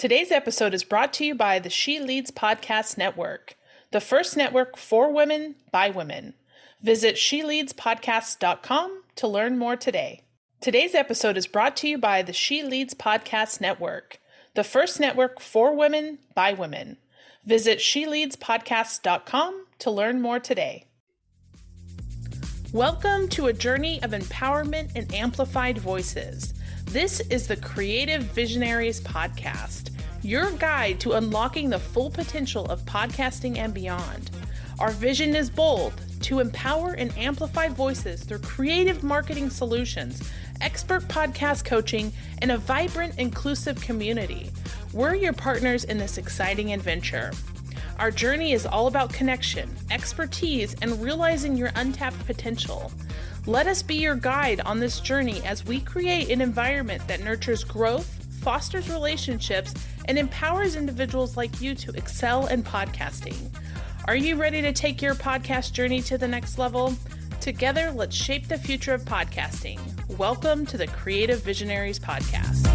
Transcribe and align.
Today's 0.00 0.32
episode 0.32 0.72
is 0.72 0.82
brought 0.82 1.12
to 1.12 1.26
you 1.26 1.34
by 1.34 1.58
the 1.58 1.68
She 1.68 2.00
Leads 2.00 2.30
Podcast 2.30 2.96
Network, 2.96 3.54
the 3.90 4.00
first 4.00 4.34
network 4.34 4.78
for 4.78 5.12
women 5.12 5.56
by 5.70 5.90
women. 5.90 6.32
Visit 6.80 7.16
sheleadspodcast.com 7.16 9.02
to 9.16 9.28
learn 9.28 9.58
more 9.58 9.76
today. 9.76 10.22
Today's 10.62 10.94
episode 10.94 11.36
is 11.36 11.46
brought 11.46 11.76
to 11.76 11.86
you 11.86 11.98
by 11.98 12.22
the 12.22 12.32
She 12.32 12.62
Leads 12.62 12.94
Podcast 12.94 13.60
Network, 13.60 14.18
the 14.54 14.64
first 14.64 15.00
network 15.00 15.38
for 15.38 15.76
women 15.76 16.20
by 16.34 16.54
women. 16.54 16.96
Visit 17.44 17.80
sheleadspodcast.com 17.80 19.66
to 19.80 19.90
learn 19.90 20.22
more 20.22 20.40
today. 20.40 20.86
Welcome 22.72 23.28
to 23.30 23.48
a 23.48 23.52
journey 23.52 24.02
of 24.02 24.12
empowerment 24.12 24.92
and 24.94 25.12
amplified 25.12 25.76
voices. 25.76 26.54
This 26.90 27.20
is 27.30 27.46
the 27.46 27.56
Creative 27.56 28.20
Visionaries 28.20 29.00
Podcast, 29.00 29.89
your 30.22 30.50
guide 30.52 31.00
to 31.00 31.12
unlocking 31.12 31.70
the 31.70 31.78
full 31.78 32.10
potential 32.10 32.66
of 32.66 32.84
podcasting 32.84 33.56
and 33.56 33.72
beyond. 33.72 34.30
Our 34.78 34.90
vision 34.90 35.34
is 35.34 35.50
bold 35.50 35.94
to 36.22 36.40
empower 36.40 36.92
and 36.92 37.16
amplify 37.16 37.68
voices 37.68 38.24
through 38.24 38.40
creative 38.40 39.02
marketing 39.02 39.50
solutions, 39.50 40.30
expert 40.60 41.08
podcast 41.08 41.64
coaching, 41.64 42.12
and 42.42 42.50
a 42.50 42.58
vibrant, 42.58 43.18
inclusive 43.18 43.80
community. 43.80 44.50
We're 44.92 45.14
your 45.14 45.32
partners 45.32 45.84
in 45.84 45.98
this 45.98 46.18
exciting 46.18 46.72
adventure. 46.72 47.32
Our 47.98 48.10
journey 48.10 48.52
is 48.52 48.66
all 48.66 48.86
about 48.86 49.12
connection, 49.12 49.70
expertise, 49.90 50.74
and 50.80 51.02
realizing 51.02 51.56
your 51.56 51.70
untapped 51.76 52.24
potential. 52.26 52.90
Let 53.46 53.66
us 53.66 53.82
be 53.82 53.96
your 53.96 54.16
guide 54.16 54.60
on 54.62 54.80
this 54.80 55.00
journey 55.00 55.42
as 55.44 55.66
we 55.66 55.80
create 55.80 56.30
an 56.30 56.40
environment 56.40 57.06
that 57.08 57.22
nurtures 57.22 57.64
growth, 57.64 58.19
fosters 58.40 58.88
relationships, 58.88 59.74
and 60.06 60.18
empowers 60.18 60.74
individuals 60.74 61.36
like 61.36 61.60
you 61.60 61.74
to 61.74 61.92
excel 61.92 62.46
in 62.46 62.62
podcasting. 62.62 63.36
Are 64.06 64.16
you 64.16 64.36
ready 64.36 64.62
to 64.62 64.72
take 64.72 65.02
your 65.02 65.14
podcast 65.14 65.72
journey 65.72 66.00
to 66.02 66.16
the 66.16 66.26
next 66.26 66.58
level? 66.58 66.94
Together, 67.40 67.90
let's 67.90 68.16
shape 68.16 68.48
the 68.48 68.58
future 68.58 68.94
of 68.94 69.04
podcasting. 69.04 69.78
Welcome 70.16 70.66
to 70.66 70.78
the 70.78 70.86
Creative 70.86 71.42
Visionaries 71.42 71.98
Podcast. 71.98 72.66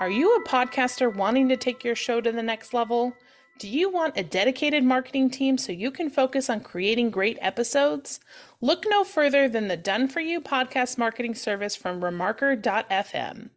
Are 0.00 0.10
you 0.10 0.34
a 0.34 0.48
podcaster 0.48 1.14
wanting 1.14 1.48
to 1.48 1.56
take 1.56 1.84
your 1.84 1.94
show 1.94 2.20
to 2.20 2.32
the 2.32 2.42
next 2.42 2.74
level? 2.74 3.14
Do 3.58 3.68
you 3.68 3.90
want 3.90 4.16
a 4.16 4.24
dedicated 4.24 4.82
marketing 4.82 5.30
team 5.30 5.56
so 5.56 5.70
you 5.70 5.92
can 5.92 6.10
focus 6.10 6.50
on 6.50 6.60
creating 6.60 7.10
great 7.10 7.38
episodes? 7.40 8.18
Look 8.64 8.84
no 8.88 9.02
further 9.02 9.48
than 9.48 9.66
the 9.66 9.76
Done 9.76 10.06
For 10.06 10.20
You 10.20 10.40
podcast 10.40 10.96
marketing 10.96 11.34
service 11.34 11.74
from 11.74 12.00
Remarker.fm. 12.00 13.50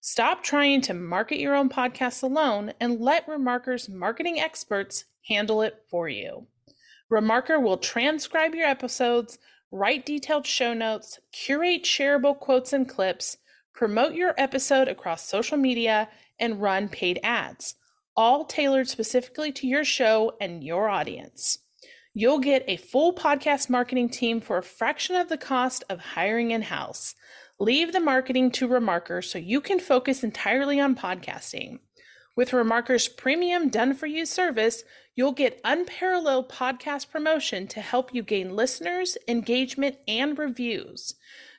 Stop 0.00 0.42
trying 0.42 0.80
to 0.80 0.94
market 0.94 1.38
your 1.38 1.54
own 1.54 1.68
podcast 1.68 2.24
alone 2.24 2.72
and 2.80 3.00
let 3.00 3.28
Remarker's 3.28 3.88
marketing 3.88 4.40
experts 4.40 5.04
handle 5.28 5.62
it 5.62 5.84
for 5.88 6.08
you. 6.08 6.48
Remarker 7.08 7.62
will 7.62 7.78
transcribe 7.78 8.52
your 8.52 8.66
episodes, 8.66 9.38
write 9.70 10.04
detailed 10.04 10.44
show 10.44 10.74
notes, 10.74 11.20
curate 11.30 11.84
shareable 11.84 12.36
quotes 12.36 12.72
and 12.72 12.88
clips, 12.88 13.36
promote 13.72 14.14
your 14.14 14.34
episode 14.36 14.88
across 14.88 15.28
social 15.28 15.56
media, 15.56 16.08
and 16.40 16.60
run 16.60 16.88
paid 16.88 17.20
ads 17.22 17.76
all 18.18 18.44
tailored 18.44 18.88
specifically 18.88 19.52
to 19.52 19.68
your 19.68 19.84
show 19.84 20.32
and 20.40 20.64
your 20.64 20.88
audience. 20.88 21.58
You'll 22.20 22.40
get 22.40 22.64
a 22.66 22.78
full 22.78 23.12
podcast 23.14 23.70
marketing 23.70 24.08
team 24.08 24.40
for 24.40 24.58
a 24.58 24.62
fraction 24.64 25.14
of 25.14 25.28
the 25.28 25.38
cost 25.38 25.84
of 25.88 26.00
hiring 26.00 26.50
in 26.50 26.62
house. 26.62 27.14
Leave 27.60 27.92
the 27.92 28.00
marketing 28.00 28.50
to 28.50 28.66
Remarker 28.66 29.22
so 29.22 29.38
you 29.38 29.60
can 29.60 29.78
focus 29.78 30.24
entirely 30.24 30.80
on 30.80 30.96
podcasting. 30.96 31.78
With 32.34 32.50
Remarker's 32.50 33.06
premium 33.06 33.68
done 33.68 33.94
for 33.94 34.08
you 34.08 34.26
service, 34.26 34.82
you'll 35.14 35.30
get 35.30 35.60
unparalleled 35.62 36.48
podcast 36.48 37.08
promotion 37.12 37.68
to 37.68 37.80
help 37.80 38.12
you 38.12 38.24
gain 38.24 38.56
listeners, 38.56 39.16
engagement, 39.28 39.94
and 40.08 40.36
reviews. 40.36 41.14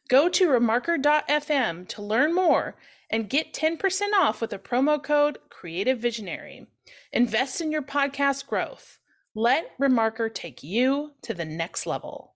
Go 0.09 0.27
to 0.27 0.49
remarker.fm 0.49 1.87
to 1.87 2.01
learn 2.01 2.35
more 2.35 2.75
and 3.09 3.29
get 3.29 3.53
10% 3.53 3.79
off 4.13 4.41
with 4.41 4.51
a 4.51 4.59
promo 4.59 5.01
code 5.01 5.37
Creative 5.49 5.97
Visionary. 5.97 6.67
Invest 7.13 7.61
in 7.61 7.71
your 7.71 7.81
podcast 7.81 8.45
growth. 8.45 8.98
Let 9.35 9.77
Remarker 9.77 10.33
take 10.33 10.63
you 10.63 11.11
to 11.21 11.35
the 11.35 11.45
next 11.45 11.85
level. 11.85 12.28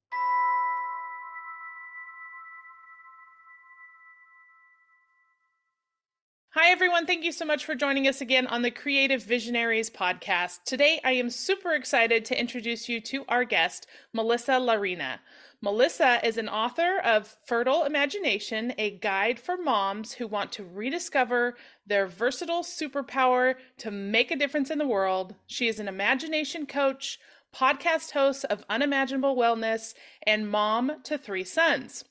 Hi, 6.56 6.70
everyone. 6.70 7.08
Thank 7.08 7.24
you 7.24 7.32
so 7.32 7.46
much 7.46 7.66
for 7.66 7.74
joining 7.74 8.08
us 8.08 8.22
again 8.22 8.46
on 8.46 8.62
the 8.62 8.70
Creative 8.70 9.24
Visionaries 9.24 9.90
podcast. 9.90 10.66
Today, 10.66 11.02
I 11.04 11.14
am 11.14 11.32
super 11.32 11.72
excited 11.72 12.26
to 12.26 12.40
introduce 12.40 12.88
you 12.88 13.02
to 13.02 13.26
our 13.28 13.44
guest, 13.44 13.88
Melissa 14.14 14.52
Llarena. 14.52 15.18
Melissa 15.62 16.24
is 16.24 16.38
an 16.38 16.48
author 16.48 17.00
of 17.00 17.36
Fertile 17.48 17.86
Imagination, 17.86 18.72
a 18.78 18.92
guide 18.92 19.40
for 19.40 19.58
moms 19.58 20.14
who 20.14 20.28
want 20.28 20.52
to 20.52 20.64
rediscover 20.64 21.56
their 21.88 22.06
versatile 22.06 22.62
superpower 22.62 23.56
to 23.80 23.90
make 23.90 24.30
a 24.30 24.36
difference 24.36 24.70
in 24.70 24.78
the 24.78 24.86
world. 24.86 25.34
She 25.48 25.68
is 25.68 25.80
an 25.80 25.88
imagination 25.88 26.68
coach, 26.68 27.20
podcast 27.52 28.12
host 28.12 28.46
of 28.46 28.64
Unimaginable 28.70 29.36
Wellness, 29.36 29.96
and 30.22 30.52
mom 30.52 31.02
to 31.04 31.18
three 31.18 31.44
sons. 31.44 32.04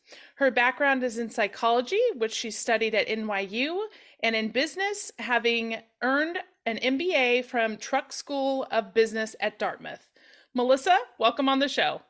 Her 0.42 0.50
background 0.50 1.04
is 1.04 1.18
in 1.18 1.30
psychology, 1.30 2.00
which 2.16 2.32
she 2.32 2.50
studied 2.50 2.96
at 2.96 3.06
NYU, 3.06 3.78
and 4.24 4.34
in 4.34 4.48
business, 4.48 5.12
having 5.20 5.76
earned 6.02 6.36
an 6.66 6.78
MBA 6.78 7.44
from 7.44 7.76
Tuck 7.76 8.12
School 8.12 8.66
of 8.72 8.92
Business 8.92 9.36
at 9.38 9.60
Dartmouth. 9.60 10.10
Melissa, 10.52 10.98
welcome 11.16 11.48
on 11.48 11.60
the 11.60 11.68
show. 11.68 12.02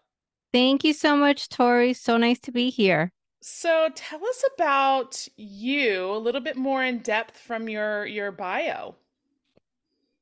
Thank 0.50 0.82
you 0.82 0.94
so 0.94 1.14
much, 1.14 1.50
Tori. 1.50 1.92
So 1.92 2.16
nice 2.16 2.40
to 2.40 2.52
be 2.52 2.70
here. 2.70 3.12
So 3.42 3.90
tell 3.94 4.24
us 4.24 4.44
about 4.54 5.28
you 5.36 6.10
a 6.10 6.16
little 6.16 6.40
bit 6.40 6.56
more 6.56 6.82
in 6.82 7.00
depth 7.00 7.36
from 7.36 7.68
your 7.68 8.06
your 8.06 8.32
bio. 8.32 8.96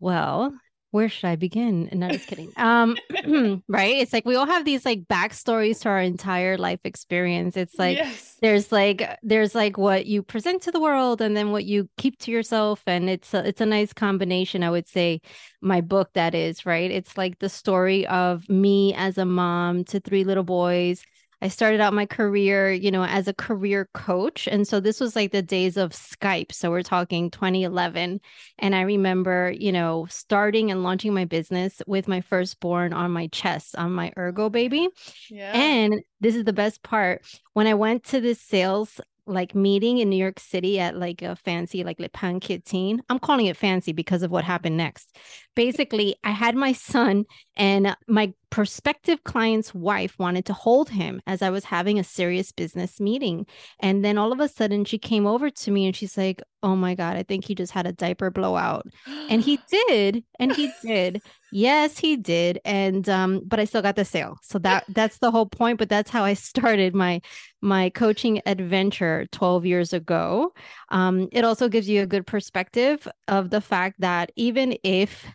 Well, 0.01 0.53
where 0.91 1.09
should 1.09 1.27
I 1.27 1.37
begin? 1.37 1.89
And 1.91 2.01
not 2.01 2.13
just 2.13 2.27
kidding. 2.27 2.53
Um, 2.57 2.97
right? 3.69 3.97
It's 3.97 4.13
like 4.13 4.25
we 4.25 4.37
all 4.37 4.47
have 4.47 4.65
these 4.65 4.85
like 4.85 5.05
backstories 5.05 5.81
to 5.83 5.89
our 5.89 6.01
entire 6.01 6.59
life 6.59 6.81
experience. 6.85 7.57
It's 7.57 7.79
like 7.79 7.97
yes. 7.99 8.37
there's 8.41 8.73
like 8.73 9.19
there's 9.23 9.55
like 9.55 9.79
what 9.79 10.07
you 10.07 10.23
present 10.23 10.63
to 10.63 10.73
the 10.73 10.81
world 10.81 11.21
and 11.21 11.37
then 11.37 11.53
what 11.53 11.65
you 11.65 11.89
keep 11.97 12.19
to 12.21 12.31
yourself. 12.31 12.83
And 12.87 13.09
it's 13.09 13.33
a, 13.35 13.47
it's 13.47 13.61
a 13.61 13.67
nice 13.67 13.93
combination, 13.93 14.63
I 14.63 14.71
would 14.71 14.89
say. 14.89 15.21
My 15.61 15.81
book 15.81 16.11
that 16.15 16.35
is, 16.35 16.65
right? 16.65 16.91
It's 16.91 17.19
like 17.19 17.39
the 17.39 17.49
story 17.49 18.07
of 18.07 18.49
me 18.49 18.95
as 18.95 19.19
a 19.19 19.25
mom 19.25 19.85
to 19.85 20.01
three 20.01 20.25
little 20.25 20.45
boys 20.45 21.05
I 21.43 21.49
started 21.49 21.81
out 21.81 21.95
my 21.95 22.07
career, 22.07 22.71
you 22.71 22.91
know, 22.91 23.05
as 23.05 23.27
a 23.27 23.35
career 23.35 23.89
coach. 23.95 24.47
And 24.47 24.67
so 24.67 24.81
this 24.81 25.01
was 25.01 25.17
like 25.17 25.33
the 25.33 25.43
days 25.43 25.77
of 25.77 25.93
Skype. 25.93 26.53
So 26.53 26.71
we're 26.71 26.83
talking 26.83 27.31
2011. 27.31 28.21
And 28.59 28.75
I 28.75 28.83
remember, 28.83 29.55
you 29.57 29.73
know, 29.73 30.07
starting 30.11 30.71
and 30.71 30.83
launching 30.83 31.15
my 31.15 31.25
business 31.25 31.81
with 31.87 32.09
my 32.09 32.21
firstborn 32.21 32.93
on 32.93 33.11
my 33.11 33.29
chest, 33.29 33.77
on 33.77 33.93
my 33.93 34.13
ergo 34.19 34.51
baby. 34.51 34.89
Yeah. 35.31 35.53
And 35.55 36.03
this 36.21 36.37
is 36.37 36.45
the 36.45 36.53
best 36.53 36.83
part. 36.83 37.23
When 37.55 37.67
I 37.67 37.75
went 37.75 38.05
to 38.05 38.21
this 38.21 38.41
sales 38.41 39.01
like 39.27 39.55
meeting 39.55 39.99
in 39.99 40.11
New 40.11 40.17
York 40.17 40.41
City 40.41 40.81
at 40.81 40.97
like 40.97 41.23
a 41.23 41.37
fancy 41.37 41.85
like 41.85 42.01
Le 42.01 42.09
Pan 42.09 42.41
Pain 42.41 43.03
I'm 43.09 43.19
calling 43.19 43.47
it 43.47 43.57
fancy 43.57 43.93
because 43.93 44.23
of 44.23 44.31
what 44.31 44.45
happened 44.45 44.77
next. 44.77 45.17
Basically, 45.55 46.17
I 46.25 46.31
had 46.31 46.57
my 46.57 46.73
son 46.73 47.25
and 47.57 47.97
my 48.09 48.33
prospective 48.51 49.23
client's 49.25 49.73
wife 49.75 50.19
wanted 50.19 50.45
to 50.47 50.53
hold 50.53 50.91
him 50.91 51.21
as 51.27 51.43
I 51.43 51.51
was 51.51 51.65
having 51.65 51.99
a 51.99 52.05
serious 52.05 52.53
business 52.53 53.01
meeting. 53.01 53.47
And 53.81 54.05
then 54.05 54.19
all 54.19 54.33
of 54.33 54.41
a 54.41 54.49
sudden 54.49 54.85
she 54.85 54.99
came 54.99 55.27
over 55.27 55.51
to 55.51 55.71
me 55.71 55.87
and 55.87 55.95
she's 55.97 56.17
like, 56.19 56.43
"Oh 56.63 56.77
my 56.77 56.95
god, 56.95 57.17
I 57.17 57.23
think 57.23 57.45
he 57.45 57.55
just 57.55 57.73
had 57.73 57.87
a 57.87 57.93
diaper 57.93 58.31
blowout." 58.31 58.87
And 59.29 59.41
he 59.43 59.59
did, 59.71 60.25
and 60.39 60.53
he 60.53 60.73
did. 60.83 61.23
Yes, 61.53 61.99
he 61.99 62.17
did. 62.17 62.61
And 62.65 63.09
um 63.09 63.43
but 63.47 63.61
I 63.61 63.65
still 63.65 63.83
got 63.83 63.97
the 63.97 64.05
sale. 64.05 64.37
So 64.43 64.59
that 64.61 64.85
that's 64.89 65.19
the 65.19 65.31
whole 65.31 65.47
point, 65.47 65.79
but 65.79 65.89
that's 65.89 66.11
how 66.11 66.25
I 66.25 66.35
started 66.35 66.95
my 66.95 67.21
my 67.61 67.91
coaching 67.91 68.41
adventure 68.47 69.27
12 69.33 69.67
years 69.67 69.93
ago. 69.93 70.53
Um 70.91 71.29
it 71.33 71.45
also 71.45 71.69
gives 71.69 71.89
you 71.89 72.03
a 72.03 72.07
good 72.07 72.27
perspective 72.27 73.07
of 73.29 73.51
the 73.51 73.61
fact 73.61 74.01
that 74.01 74.33
even 74.37 74.77
if 74.83 75.27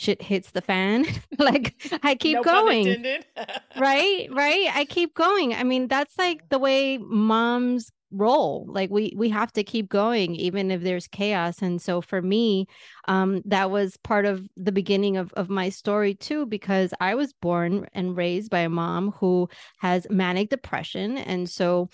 shit 0.00 0.22
hits 0.22 0.50
the 0.52 0.62
fan. 0.62 1.04
Like 1.38 1.74
i 2.02 2.14
keep 2.14 2.36
no 2.36 2.42
going. 2.42 3.04
right 3.78 4.28
right? 4.30 4.68
I 4.74 4.84
keep 4.84 5.14
going. 5.14 5.54
I 5.54 5.62
mean 5.62 5.88
that's 5.88 6.18
like 6.18 6.48
the 6.50 6.58
way 6.58 6.98
moms 6.98 7.90
roll. 8.12 8.66
Like 8.68 8.90
we 8.90 9.14
we 9.16 9.30
have 9.30 9.52
to 9.52 9.64
keep 9.64 9.88
going 9.88 10.34
even 10.34 10.70
if 10.70 10.82
there's 10.82 11.06
chaos. 11.06 11.62
And 11.62 11.80
so 11.80 12.00
for 12.02 12.20
me 12.20 12.66
um 13.08 13.40
that 13.46 13.70
was 13.70 13.96
part 13.98 14.26
of 14.26 14.46
the 14.56 14.72
beginning 14.72 15.16
of 15.16 15.32
of 15.32 15.48
my 15.48 15.70
story 15.70 16.14
too 16.14 16.44
because 16.46 16.92
i 17.00 17.14
was 17.14 17.32
born 17.32 17.86
and 17.94 18.16
raised 18.16 18.50
by 18.50 18.60
a 18.60 18.68
mom 18.68 19.12
who 19.12 19.48
has 19.78 20.06
manic 20.10 20.50
depression. 20.50 21.16
And 21.16 21.48
so 21.48 21.88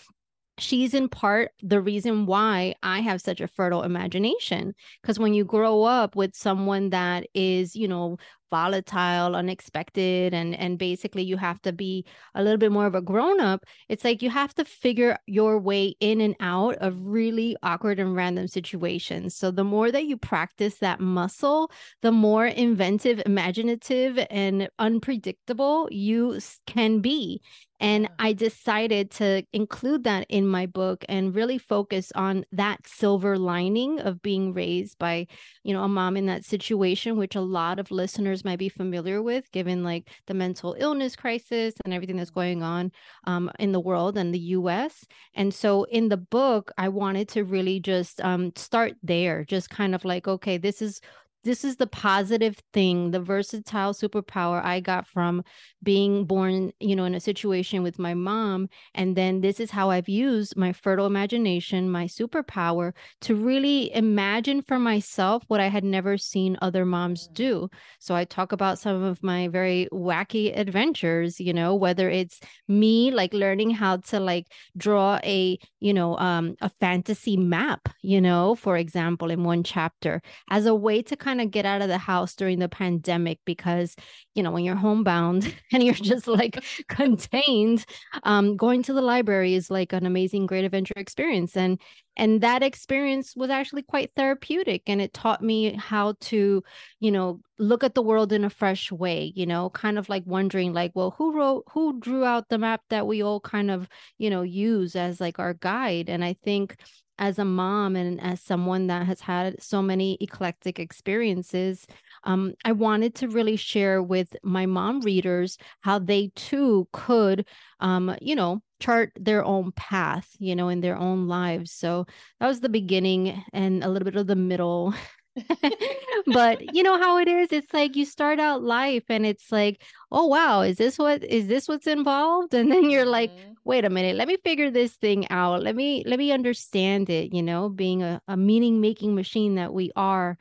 she's 0.59 0.95
in 0.95 1.09
part 1.09 1.51
the 1.63 1.81
reason 1.81 2.27
why 2.27 2.75
I 2.83 3.01
have 3.01 3.21
such 3.21 3.41
a 3.41 3.49
fertile 3.49 3.83
imagination. 3.83 4.75
Because 5.03 5.19
when 5.19 5.35
you 5.35 5.45
grow 5.45 5.83
up 5.85 6.17
with 6.17 6.35
someone 6.35 6.91
that 6.91 7.27
is, 7.35 7.77
you 7.77 7.89
know, 7.89 8.17
volatile, 8.51 9.35
unexpected, 9.35 10.33
and 10.33 10.55
and 10.55 10.79
basically 10.79 11.23
you 11.23 11.37
have 11.37 11.61
to 11.63 11.73
be 11.73 12.05
a 12.35 12.43
little 12.43 12.59
bit 12.59 12.73
more 12.73 12.87
of 12.87 12.95
a 12.95 13.03
grown 13.03 13.41
up. 13.41 13.65
It's 13.89 14.05
like 14.05 14.23
you 14.23 14.31
have 14.31 14.55
to 14.55 14.65
figure 14.65 15.19
your 15.27 15.59
way 15.59 15.95
in 16.01 16.21
and 16.21 16.37
out 16.41 16.77
of 16.77 17.07
really 17.07 17.57
awkward 17.63 17.99
and 17.99 18.15
random 18.15 18.49
situations. 18.49 19.37
So 19.37 19.51
the 19.51 19.65
more 19.65 19.91
that 19.91 20.07
you 20.07 20.17
practice 20.17 20.79
that 20.79 21.01
muscle, 21.01 21.71
the 22.03 22.13
more 22.13 22.47
inventive, 22.47 23.21
imaginative, 23.27 24.25
and 24.31 24.69
unpredictable 24.79 25.89
you 25.91 26.39
can 26.67 27.01
be. 27.01 27.41
And 27.79 28.09
I 28.19 28.33
decided 28.33 29.11
to 29.13 29.45
include 29.53 30.05
that 30.05 30.27
in 30.29 30.47
my 30.47 30.67
book 30.67 31.05
and 31.09 31.35
really 31.35 31.59
focus 31.59 32.11
on 32.15 32.45
that 32.53 32.87
silver 32.87 33.39
lining 33.39 34.01
of 34.01 34.23
being 34.23 34.55
raised 34.55 34.99
by, 34.99 35.27
you 35.63 35.75
know, 35.75 35.83
a 35.85 35.89
mom 35.89 36.17
in 36.17 36.27
that 36.27 36.45
situation, 36.45 37.17
which 37.17 37.37
a 37.37 37.41
lot 37.41 37.79
of 37.79 37.91
listeners 37.91 38.45
might 38.45 38.59
be 38.59 38.69
familiar 38.69 39.23
with, 39.23 39.51
given 39.53 39.85
like 39.85 40.09
the 40.27 40.35
mental 40.35 40.75
illness 40.79 41.17
crisis 41.17 41.75
and 41.85 41.93
everything 41.93 42.17
that's 42.17 42.31
going 42.31 42.63
on 42.63 42.91
um, 43.27 43.51
in 43.59 43.73
the 43.73 43.81
world 43.81 44.17
and 44.17 44.33
the 44.33 44.39
US. 44.39 45.05
And 45.35 45.53
so 45.53 45.85
in 45.85 46.09
the 46.09 46.17
book, 46.17 46.73
I 46.79 46.89
wanted 46.89 47.29
to 47.31 47.45
really 47.45 47.81
just 47.81 48.21
um, 48.23 48.53
start 48.57 48.95
there, 49.03 49.45
just 49.45 49.71
kind 49.71 49.95
of 49.95 50.05
like, 50.05 50.27
okay, 50.27 50.57
this 50.57 50.81
is 50.81 51.01
this 51.47 51.65
is 51.65 51.77
the 51.77 51.87
positive 51.87 52.59
thing, 52.73 53.13
the 53.13 53.21
versatile 53.21 53.95
superpower 53.95 54.63
I 54.63 54.81
got 54.81 55.07
from 55.07 55.43
being 55.83 56.25
born, 56.25 56.73
you 56.81 56.97
know, 56.97 57.05
in 57.05 57.15
a 57.15 57.21
situation 57.21 57.83
with 57.83 57.99
my 57.99 58.13
mom. 58.13 58.69
And 58.95 59.17
then 59.17 59.41
this 59.41 59.61
is 59.61 59.71
how 59.71 59.91
I've 59.91 60.09
used 60.09 60.57
my 60.57 60.73
fertile 60.73 61.07
imagination, 61.07 61.89
my 61.89 62.07
superpower 62.07 62.93
to 63.23 63.37
really 63.37 63.95
imagine 63.95 64.63
for 64.63 64.79
myself 64.79 65.45
what 65.47 65.61
I 65.61 65.69
had 65.69 65.85
never 65.85 66.19
seen 66.19 66.59
other 66.61 66.85
moms 66.85 67.29
do. 67.29 67.69
So 68.01 68.15
I 68.17 68.25
talk 68.25 68.51
about 68.51 68.81
some 68.81 69.03
of 69.05 69.23
my 69.23 69.47
very 69.47 69.89
wacky 69.93 70.57
adventures, 70.59 71.39
you 71.39 71.53
know, 71.53 71.77
whether 71.77 72.11
it's 72.11 72.41
me 72.67 73.13
like 73.13 73.33
learning 73.33 73.71
how 73.71 73.99
to 73.99 74.19
like 74.19 74.47
draw 74.77 75.21
a, 75.23 75.59
you 75.79 75.95
know, 75.95 76.19
um, 76.19 76.57
a 76.61 76.69
fantasy 76.81 77.37
map, 77.37 77.89
you 78.03 78.21
know, 78.21 78.57
for 78.57 78.77
example, 78.77 79.31
in 79.31 79.45
one 79.45 79.63
chapter 79.63 80.21
as 80.51 80.67
a 80.67 80.75
way 80.75 81.03
to 81.03 81.17
kind 81.17 81.36
of 81.41 81.51
get 81.51 81.67
out 81.67 81.83
of 81.83 81.89
the 81.89 81.99
house 81.99 82.35
during 82.35 82.59
the 82.59 82.69
pandemic 82.69 83.39
because, 83.45 83.97
you 84.35 84.43
know, 84.43 84.51
when 84.51 84.65
you're 84.65 84.77
homebound 84.77 85.55
and 85.73 85.83
you're 85.83 85.95
just 85.95 86.27
like 86.27 86.63
contained, 86.89 87.85
um, 88.23 88.57
going 88.57 88.83
to 88.85 88.93
the 88.93 89.03
library 89.03 89.55
is 89.55 89.71
like 89.71 89.93
an 89.93 90.07
amazing, 90.07 90.47
great 90.47 90.65
adventure 90.65 90.95
experience. 90.97 91.57
And 91.57 91.81
and 92.17 92.41
that 92.41 92.63
experience 92.63 93.37
was 93.37 93.51
actually 93.51 93.83
quite 93.83 94.11
therapeutic 94.17 94.83
and 94.87 95.01
it 95.01 95.13
taught 95.13 95.43
me 95.43 95.75
how 95.75 96.15
to 96.21 96.63
you 97.01 97.11
know 97.11 97.41
look 97.59 97.85
at 97.85 97.95
the 97.95 98.03
world 98.03 98.33
in 98.33 98.45
a 98.45 98.51
fresh 98.51 98.91
way 98.91 99.33
you 99.35 99.47
know 99.47 99.71
kind 99.71 99.99
of 99.99 100.09
like 100.09 100.23
wondering 100.27 100.73
like 100.73 100.93
well 100.95 101.15
who 101.19 101.33
wrote 101.33 101.65
who 101.73 101.99
drew 102.01 102.25
out 102.25 102.49
the 102.49 102.59
map 102.59 102.81
that 102.89 103.07
we 103.07 103.23
all 103.23 103.41
kind 103.41 103.71
of 103.71 103.89
you 104.19 104.31
know 104.31 104.43
use 104.43 104.97
as 104.97 105.21
like 105.21 105.39
our 105.39 105.55
guide 105.55 106.09
and 106.09 106.25
i 106.25 106.35
think 106.45 106.77
as 107.19 107.39
a 107.39 107.45
mom 107.45 107.97
and 107.97 108.21
as 108.21 108.41
someone 108.41 108.87
that 108.89 109.07
has 109.07 109.21
had 109.21 109.63
so 109.63 109.81
many 109.83 110.19
eclectic 110.21 110.79
experiences, 110.79 111.87
um, 112.25 112.55
I 112.65 112.73
wanted 112.73 113.15
to 113.17 113.29
really 113.29 113.57
share 113.57 114.03
with 114.03 114.37
my 114.43 114.67
mom 114.67 115.01
readers 115.01 115.59
how 115.81 115.99
they 115.99 116.31
too 116.35 116.89
could, 116.93 117.47
um, 117.81 118.17
you 118.21 118.35
know, 118.35 118.63
chart 118.81 119.13
their 119.19 119.45
own 119.45 119.73
path, 119.73 120.29
you 120.39 120.55
know, 120.55 120.69
in 120.69 120.81
their 120.81 120.97
own 120.97 121.29
lives. 121.29 121.73
So 121.73 122.07
that 122.41 122.47
was 122.47 122.61
the 122.61 122.69
beginning 122.69 123.43
and 123.53 123.83
a 123.83 123.89
little 123.89 124.05
bit 124.05 124.17
of 124.17 124.27
the 124.27 124.37
middle 124.37 124.93
but 126.27 126.75
you 126.75 126.83
know 126.83 126.99
how 126.99 127.19
it 127.19 127.29
is 127.29 127.53
it's 127.53 127.73
like 127.75 127.95
you 127.95 128.05
start 128.05 128.41
out 128.41 128.63
life 128.63 129.05
and 129.09 129.27
it's 129.27 129.53
like 129.53 129.83
oh 130.11 130.27
wow 130.27 130.63
is 130.63 130.77
this 130.79 130.99
what 130.99 131.23
is 131.25 131.47
this 131.47 131.69
what's 131.69 131.87
involved 131.87 132.55
and 132.55 132.71
then 132.71 132.89
you're 132.91 133.05
like 133.05 133.31
mm-hmm. 133.31 133.53
wait 133.65 133.85
a 133.85 133.91
minute 133.91 134.17
let 134.17 134.29
me 134.29 134.37
figure 134.43 134.71
this 134.71 134.95
thing 134.97 135.31
out 135.31 135.63
let 135.63 135.77
me 135.77 136.03
let 136.07 136.19
me 136.19 136.33
understand 136.33 137.11
it 137.11 137.35
you 137.35 137.43
know 137.43 137.69
being 137.69 138.03
a, 138.03 138.21
a 138.29 138.37
meaning 138.37 138.81
making 138.81 139.15
machine 139.15 139.57
that 139.57 139.73
we 139.73 139.91
are 139.95 140.39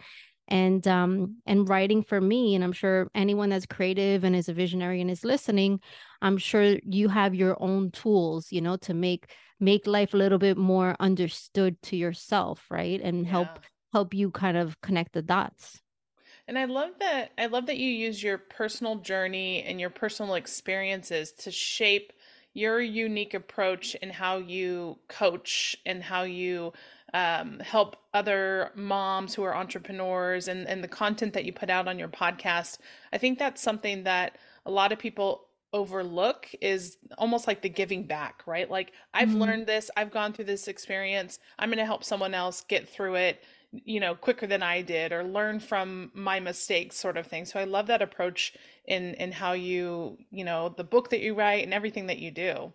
and 0.47 0.87
um 0.87 1.37
and 1.45 1.67
writing 1.67 2.03
for 2.03 2.21
me 2.21 2.55
and 2.55 2.63
i'm 2.63 2.71
sure 2.71 3.09
anyone 3.15 3.49
that's 3.49 3.65
creative 3.65 4.23
and 4.23 4.35
is 4.35 4.47
a 4.47 4.53
visionary 4.53 5.01
and 5.01 5.09
is 5.09 5.25
listening 5.25 5.79
i'm 6.21 6.37
sure 6.37 6.77
you 6.83 7.09
have 7.09 7.33
your 7.33 7.57
own 7.61 7.89
tools 7.91 8.51
you 8.51 8.61
know 8.61 8.77
to 8.77 8.93
make 8.93 9.31
make 9.59 9.87
life 9.87 10.13
a 10.13 10.17
little 10.17 10.37
bit 10.37 10.57
more 10.57 10.95
understood 10.99 11.81
to 11.81 11.95
yourself 11.95 12.65
right 12.69 13.01
and 13.01 13.25
yeah. 13.25 13.31
help 13.31 13.59
help 13.95 14.13
you 14.13 14.29
kind 14.29 14.57
of 14.57 14.81
connect 14.81 15.13
the 15.13 15.21
dots. 15.21 15.81
And 16.49 16.59
I 16.59 16.65
love 16.65 16.91
that 16.99 17.31
I 17.37 17.45
love 17.45 17.65
that 17.67 17.77
you 17.77 17.89
use 17.89 18.21
your 18.21 18.37
personal 18.37 18.97
journey 18.97 19.63
and 19.63 19.79
your 19.79 19.89
personal 19.89 20.35
experiences 20.35 21.31
to 21.31 21.49
shape 21.49 22.11
your 22.53 22.81
unique 22.81 23.33
approach 23.33 23.95
in 23.95 24.09
how 24.09 24.35
you 24.35 24.99
coach 25.07 25.77
and 25.85 26.03
how 26.03 26.23
you 26.23 26.73
um, 27.13 27.59
help 27.59 27.95
other 28.13 28.71
moms 28.75 29.33
who 29.33 29.43
are 29.43 29.55
entrepreneurs 29.55 30.49
and, 30.49 30.67
and 30.67 30.83
the 30.83 30.89
content 30.89 31.31
that 31.33 31.45
you 31.45 31.53
put 31.53 31.69
out 31.69 31.87
on 31.87 31.97
your 31.97 32.09
podcast. 32.09 32.79
I 33.13 33.17
think 33.17 33.39
that's 33.39 33.61
something 33.61 34.03
that 34.03 34.37
a 34.65 34.71
lot 34.71 34.91
of 34.91 34.99
people 34.99 35.45
overlook 35.71 36.49
is 36.59 36.97
almost 37.17 37.47
like 37.47 37.61
the 37.61 37.69
giving 37.69 38.03
back, 38.03 38.43
right? 38.45 38.69
Like 38.69 38.91
I've 39.13 39.29
mm-hmm. 39.29 39.41
learned 39.41 39.67
this, 39.67 39.89
I've 39.95 40.11
gone 40.11 40.33
through 40.33 40.45
this 40.45 40.67
experience, 40.67 41.39
I'm 41.57 41.69
going 41.69 41.79
to 41.79 41.85
help 41.85 42.03
someone 42.03 42.33
else 42.33 42.65
get 42.67 42.89
through 42.89 43.15
it 43.15 43.41
you 43.83 43.99
know 43.99 44.15
quicker 44.15 44.47
than 44.47 44.63
i 44.63 44.81
did 44.81 45.11
or 45.11 45.23
learn 45.23 45.59
from 45.59 46.11
my 46.13 46.39
mistakes 46.39 46.95
sort 46.95 47.17
of 47.17 47.27
thing. 47.27 47.45
So 47.45 47.59
i 47.59 47.63
love 47.63 47.87
that 47.87 48.01
approach 48.01 48.53
in 48.85 49.13
in 49.15 49.31
how 49.31 49.53
you 49.53 50.17
you 50.31 50.43
know 50.43 50.69
the 50.69 50.83
book 50.83 51.09
that 51.09 51.21
you 51.21 51.33
write 51.35 51.63
and 51.63 51.73
everything 51.73 52.07
that 52.07 52.19
you 52.19 52.31
do. 52.31 52.73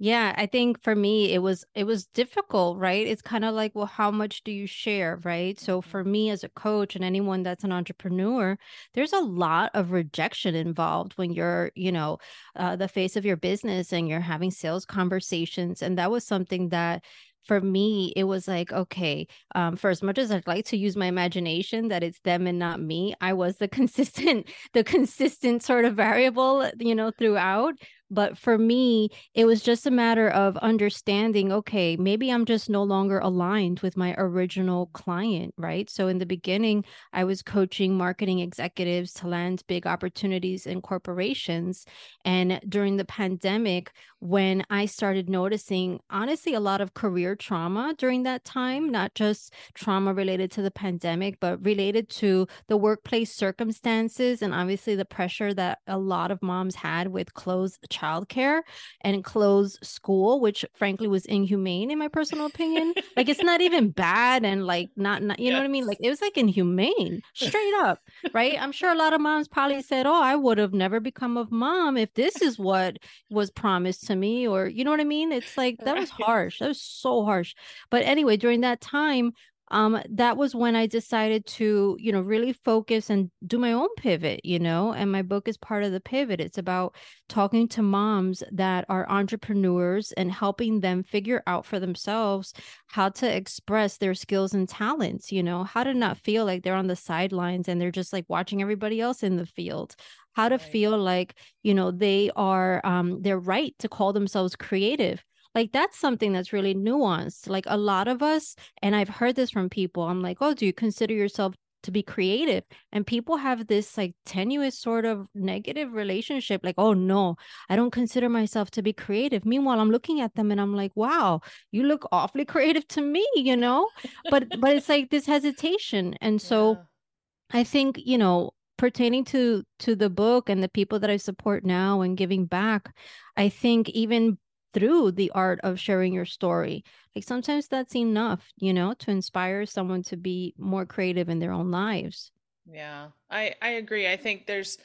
Yeah 0.00 0.34
i 0.36 0.46
think 0.46 0.82
for 0.82 0.94
me 0.96 1.32
it 1.32 1.38
was 1.38 1.64
it 1.74 1.84
was 1.84 2.06
difficult 2.06 2.78
right? 2.78 3.06
It's 3.06 3.22
kind 3.22 3.44
of 3.44 3.54
like 3.54 3.74
well 3.74 3.86
how 3.86 4.10
much 4.10 4.42
do 4.42 4.50
you 4.50 4.66
share 4.66 5.20
right? 5.22 5.58
So 5.58 5.80
for 5.80 6.02
mm-hmm. 6.02 6.12
me 6.12 6.30
as 6.30 6.42
a 6.42 6.48
coach 6.48 6.96
and 6.96 7.04
anyone 7.04 7.42
that's 7.42 7.64
an 7.64 7.72
entrepreneur 7.72 8.58
there's 8.94 9.12
a 9.12 9.20
lot 9.20 9.70
of 9.74 9.92
rejection 9.92 10.54
involved 10.54 11.12
when 11.16 11.32
you're 11.32 11.70
you 11.74 11.92
know 11.92 12.18
uh, 12.56 12.76
the 12.76 12.88
face 12.88 13.16
of 13.16 13.24
your 13.24 13.36
business 13.36 13.92
and 13.92 14.08
you're 14.08 14.20
having 14.20 14.50
sales 14.50 14.84
conversations. 14.84 15.82
And 15.82 15.98
that 15.98 16.10
was 16.10 16.26
something 16.26 16.70
that 16.70 17.04
for 17.44 17.60
me, 17.60 18.12
it 18.16 18.24
was 18.24 18.48
like, 18.48 18.72
okay, 18.72 19.26
um, 19.54 19.76
for 19.76 19.90
as 19.90 20.02
much 20.02 20.18
as 20.18 20.30
I'd 20.30 20.46
like 20.46 20.64
to 20.66 20.76
use 20.76 20.96
my 20.96 21.06
imagination 21.06 21.88
that 21.88 22.02
it's 22.02 22.20
them 22.20 22.46
and 22.46 22.58
not 22.58 22.80
me, 22.80 23.14
I 23.20 23.32
was 23.32 23.56
the 23.56 23.68
consistent, 23.78 24.48
the 24.72 24.84
consistent 24.84 25.62
sort 25.62 25.84
of 25.84 25.94
variable, 25.94 26.70
you 26.78 26.94
know, 26.94 27.10
throughout. 27.10 27.74
But 28.10 28.38
for 28.38 28.58
me, 28.58 29.08
it 29.34 29.44
was 29.44 29.62
just 29.62 29.86
a 29.86 29.90
matter 29.90 30.28
of 30.28 30.56
understanding 30.58 31.52
okay, 31.52 31.96
maybe 31.96 32.30
I'm 32.30 32.44
just 32.44 32.68
no 32.68 32.82
longer 32.82 33.18
aligned 33.18 33.80
with 33.80 33.96
my 33.96 34.14
original 34.18 34.86
client, 34.92 35.54
right? 35.56 35.88
So 35.90 36.08
in 36.08 36.18
the 36.18 36.26
beginning, 36.26 36.84
I 37.12 37.24
was 37.24 37.42
coaching 37.42 37.96
marketing 37.96 38.40
executives 38.40 39.12
to 39.14 39.28
land 39.28 39.62
big 39.66 39.86
opportunities 39.86 40.66
in 40.66 40.82
corporations. 40.82 41.84
And 42.24 42.60
during 42.68 42.96
the 42.96 43.04
pandemic, 43.04 43.92
when 44.20 44.64
I 44.70 44.86
started 44.86 45.28
noticing, 45.28 46.00
honestly, 46.08 46.54
a 46.54 46.60
lot 46.60 46.80
of 46.80 46.94
career 46.94 47.36
trauma 47.36 47.94
during 47.98 48.22
that 48.22 48.44
time, 48.44 48.90
not 48.90 49.14
just 49.14 49.52
trauma 49.74 50.14
related 50.14 50.50
to 50.52 50.62
the 50.62 50.70
pandemic, 50.70 51.38
but 51.40 51.62
related 51.64 52.08
to 52.08 52.46
the 52.68 52.76
workplace 52.76 53.34
circumstances 53.34 54.40
and 54.40 54.54
obviously 54.54 54.94
the 54.94 55.04
pressure 55.04 55.52
that 55.54 55.80
a 55.86 55.98
lot 55.98 56.30
of 56.30 56.42
moms 56.42 56.74
had 56.74 57.08
with 57.08 57.34
closed 57.34 57.86
childcare 57.94 58.62
and 59.02 59.22
close 59.24 59.78
school, 59.82 60.40
which 60.40 60.64
frankly 60.74 61.06
was 61.06 61.26
inhumane 61.26 61.90
in 61.90 61.98
my 61.98 62.08
personal 62.08 62.46
opinion. 62.46 62.94
like 63.16 63.28
it's 63.28 63.42
not 63.42 63.60
even 63.60 63.90
bad 63.90 64.44
and 64.44 64.66
like 64.66 64.90
not, 64.96 65.22
not 65.22 65.38
you 65.38 65.46
yes. 65.46 65.52
know 65.52 65.58
what 65.58 65.64
I 65.64 65.68
mean? 65.68 65.86
Like 65.86 65.98
it 66.00 66.08
was 66.08 66.20
like 66.20 66.36
inhumane, 66.36 67.22
straight 67.34 67.74
up, 67.80 68.00
right? 68.32 68.60
I'm 68.60 68.72
sure 68.72 68.90
a 68.90 68.96
lot 68.96 69.12
of 69.12 69.20
moms 69.20 69.48
probably 69.48 69.82
said, 69.82 70.06
"Oh, 70.06 70.22
I 70.22 70.36
would 70.36 70.58
have 70.58 70.72
never 70.72 71.00
become 71.00 71.36
a 71.36 71.46
mom 71.50 71.96
if 71.96 72.12
this 72.14 72.42
is 72.42 72.58
what 72.58 72.98
was 73.30 73.50
promised 73.50 74.06
to 74.08 74.16
me," 74.16 74.46
or 74.46 74.66
you 74.66 74.84
know 74.84 74.90
what 74.90 75.00
I 75.00 75.04
mean? 75.04 75.32
It's 75.32 75.56
like 75.56 75.78
that 75.84 75.96
was 75.96 76.10
harsh. 76.10 76.58
That 76.58 76.68
was 76.68 76.80
so 76.80 77.24
harsh. 77.24 77.54
But 77.90 78.04
anyway, 78.04 78.36
during 78.36 78.62
that 78.62 78.80
time, 78.80 79.32
um 79.74 80.00
that 80.08 80.36
was 80.36 80.54
when 80.54 80.76
i 80.76 80.86
decided 80.86 81.44
to 81.44 81.96
you 82.00 82.12
know 82.12 82.20
really 82.20 82.52
focus 82.52 83.10
and 83.10 83.30
do 83.46 83.58
my 83.58 83.72
own 83.72 83.88
pivot 83.96 84.40
you 84.44 84.58
know 84.58 84.92
and 84.92 85.10
my 85.10 85.20
book 85.20 85.48
is 85.48 85.56
part 85.58 85.82
of 85.84 85.92
the 85.92 86.00
pivot. 86.00 86.40
It's 86.40 86.58
about 86.58 86.94
talking 87.28 87.68
to 87.68 87.82
moms 87.82 88.42
that 88.52 88.84
are 88.88 89.08
entrepreneurs 89.10 90.12
and 90.12 90.30
helping 90.30 90.80
them 90.80 91.02
figure 91.02 91.42
out 91.46 91.66
for 91.66 91.80
themselves 91.80 92.54
how 92.86 93.08
to 93.10 93.36
express 93.36 93.96
their 93.96 94.14
skills 94.14 94.54
and 94.54 94.68
talents 94.68 95.32
you 95.32 95.42
know 95.42 95.64
how 95.64 95.82
to 95.84 95.92
not 95.92 96.18
feel 96.18 96.44
like 96.44 96.62
they're 96.62 96.74
on 96.74 96.86
the 96.86 96.96
sidelines 96.96 97.68
and 97.68 97.80
they're 97.80 97.90
just 97.90 98.12
like 98.12 98.24
watching 98.28 98.62
everybody 98.62 99.00
else 99.00 99.22
in 99.22 99.36
the 99.36 99.46
field. 99.46 99.96
How 100.32 100.48
to 100.48 100.56
right. 100.56 100.62
feel 100.62 100.96
like 100.98 101.36
you 101.62 101.74
know 101.74 101.90
they 101.90 102.30
are 102.36 102.80
um 102.84 103.22
they're 103.22 103.38
right 103.38 103.74
to 103.80 103.88
call 103.88 104.12
themselves 104.12 104.56
creative 104.56 105.24
like 105.54 105.72
that's 105.72 105.98
something 105.98 106.32
that's 106.32 106.52
really 106.52 106.74
nuanced 106.74 107.48
like 107.48 107.64
a 107.68 107.76
lot 107.76 108.08
of 108.08 108.22
us 108.22 108.56
and 108.82 108.94
i've 108.94 109.08
heard 109.08 109.36
this 109.36 109.50
from 109.50 109.68
people 109.68 110.02
i'm 110.04 110.20
like 110.20 110.38
oh 110.40 110.54
do 110.54 110.66
you 110.66 110.72
consider 110.72 111.14
yourself 111.14 111.54
to 111.84 111.90
be 111.90 112.02
creative? 112.02 112.64
And 112.92 113.06
people 113.06 113.36
have 113.36 113.66
this 113.66 113.96
like 113.96 114.14
tenuous 114.26 114.78
sort 114.78 115.04
of 115.04 115.28
negative 115.34 115.92
relationship 115.92 116.62
like 116.64 116.74
oh 116.78 116.92
no 116.92 117.36
i 117.68 117.76
don't 117.76 117.92
consider 117.92 118.28
myself 118.28 118.70
to 118.72 118.82
be 118.82 118.92
creative. 118.92 119.46
Meanwhile 119.46 119.78
i'm 119.78 119.90
looking 119.90 120.20
at 120.20 120.34
them 120.34 120.50
and 120.50 120.60
i'm 120.60 120.74
like 120.74 120.92
wow 120.94 121.40
you 121.70 121.84
look 121.84 122.08
awfully 122.10 122.44
creative 122.54 122.86
to 122.88 123.00
me 123.00 123.26
you 123.36 123.56
know? 123.56 123.88
But 124.30 124.60
but 124.60 124.76
it's 124.76 124.88
like 124.88 125.10
this 125.10 125.26
hesitation 125.26 126.16
and 126.20 126.42
so 126.42 126.72
yeah. 126.72 127.60
i 127.60 127.64
think 127.64 127.98
you 128.04 128.18
know 128.18 128.50
pertaining 128.76 129.24
to 129.24 129.62
to 129.78 129.94
the 129.94 130.10
book 130.10 130.48
and 130.48 130.62
the 130.62 130.68
people 130.68 130.98
that 130.98 131.10
i 131.10 131.16
support 131.16 131.64
now 131.64 132.00
and 132.00 132.16
giving 132.16 132.44
back 132.44 132.92
i 133.36 133.48
think 133.48 133.88
even 133.90 134.36
through 134.74 135.12
the 135.12 135.30
art 135.32 135.60
of 135.62 135.80
sharing 135.80 136.12
your 136.12 136.26
story. 136.26 136.84
Like 137.16 137.24
sometimes 137.24 137.68
that's 137.68 137.96
enough, 137.96 138.52
you 138.58 138.74
know, 138.74 138.94
to 138.94 139.10
inspire 139.12 139.66
someone 139.66 140.02
to 140.04 140.16
be 140.18 140.54
more 140.58 140.84
creative 140.86 141.28
in 141.30 141.38
their 141.38 141.52
own 141.52 141.70
lives. 141.70 142.32
Yeah, 142.66 143.10
I 143.30 143.54
I 143.60 143.70
agree. 143.70 144.08
I 144.08 144.16
think 144.16 144.46
there's 144.46 144.78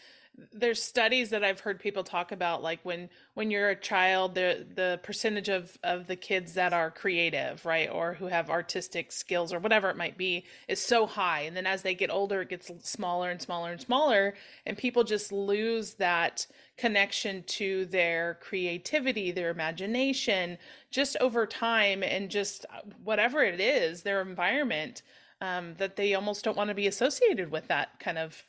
there's 0.54 0.82
studies 0.82 1.30
that 1.30 1.44
I've 1.44 1.60
heard 1.60 1.80
people 1.80 2.04
talk 2.04 2.32
about 2.32 2.64
like 2.64 2.80
when 2.84 3.10
when 3.34 3.52
you're 3.52 3.70
a 3.70 3.76
child 3.76 4.36
the 4.36 4.66
the 4.76 5.00
percentage 5.04 5.50
of 5.50 5.78
of 5.84 6.08
the 6.08 6.16
kids 6.16 6.54
that 6.54 6.74
are 6.74 6.92
creative 6.92 7.66
right 7.66 7.90
or 7.90 8.14
who 8.14 8.28
have 8.28 8.50
artistic 8.50 9.12
skills 9.12 9.54
or 9.54 9.60
whatever 9.60 9.90
it 9.90 9.98
might 9.98 10.18
be 10.18 10.46
is 10.68 10.82
so 10.82 11.06
high. 11.06 11.42
And 11.42 11.56
then 11.56 11.68
as 11.68 11.82
they 11.82 11.96
get 11.96 12.10
older 12.10 12.42
it 12.42 12.50
gets 12.50 12.72
smaller 12.84 13.30
and 13.30 13.42
smaller 13.42 13.72
and 13.72 13.82
smaller 13.82 14.36
and 14.66 14.78
people 14.78 15.04
just 15.04 15.32
lose 15.32 15.96
that 15.96 16.48
connection 16.78 17.44
to 17.44 17.86
their 17.86 18.38
creativity 18.42 19.32
their 19.32 19.50
imagination 19.50 20.58
just 20.92 21.18
over 21.20 21.46
time 21.46 22.04
and 22.04 22.30
just 22.30 22.66
uh, 22.74 22.80
whatever 23.04 23.44
it 23.44 23.60
is 23.60 24.04
their 24.04 24.22
environment 24.22 25.02
um, 25.42 25.76
that 25.78 25.96
they 25.96 26.14
almost 26.14 26.44
don't 26.44 26.58
want 26.58 26.70
to 26.70 26.76
be 26.76 26.88
associated 26.88 27.52
with 27.52 27.68
that 27.68 28.00
kind 28.00 28.18
of 28.18 28.44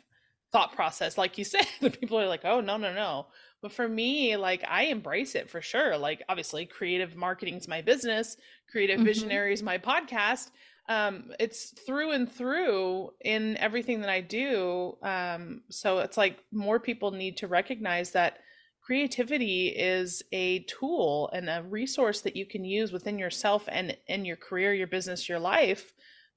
thought 0.52 0.74
process 0.74 1.16
like 1.16 1.38
you 1.38 1.44
said 1.52 1.66
the 1.80 1.90
people 1.90 2.18
are 2.18 2.28
like 2.28 2.44
oh 2.44 2.60
no 2.60 2.76
no 2.76 2.92
no 2.92 3.26
but 3.62 3.72
for 3.72 3.88
me 3.88 4.36
like 4.36 4.64
i 4.68 4.84
embrace 4.84 5.34
it 5.34 5.50
for 5.50 5.60
sure 5.60 5.96
like 5.96 6.22
obviously 6.28 6.66
creative 6.66 7.16
marketing 7.16 7.54
is 7.54 7.68
my 7.68 7.82
business 7.82 8.36
creative 8.70 8.96
mm-hmm. 8.96 9.06
visionary 9.06 9.52
is 9.52 9.62
my 9.62 9.78
podcast 9.78 10.50
um, 10.88 11.30
it's 11.38 11.72
through 11.86 12.10
and 12.10 12.30
through 12.30 13.10
in 13.20 13.56
everything 13.58 14.00
that 14.00 14.10
i 14.10 14.20
do 14.20 14.96
um, 15.02 15.62
so 15.70 15.98
it's 15.98 16.16
like 16.16 16.38
more 16.52 16.80
people 16.80 17.12
need 17.12 17.36
to 17.36 17.46
recognize 17.46 18.10
that 18.12 18.38
creativity 18.82 19.68
is 19.68 20.22
a 20.32 20.60
tool 20.60 21.30
and 21.32 21.48
a 21.48 21.62
resource 21.62 22.22
that 22.22 22.34
you 22.34 22.44
can 22.44 22.64
use 22.64 22.90
within 22.90 23.20
yourself 23.20 23.68
and 23.68 23.96
in 24.08 24.24
your 24.24 24.36
career 24.36 24.74
your 24.74 24.88
business 24.88 25.28
your 25.28 25.38
life 25.38 25.92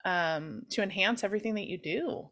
um, 0.05 0.61
to 0.69 0.83
enhance 0.83 1.23
everything 1.23 1.55
that 1.55 1.67
you 1.67 1.79
do 1.79 2.29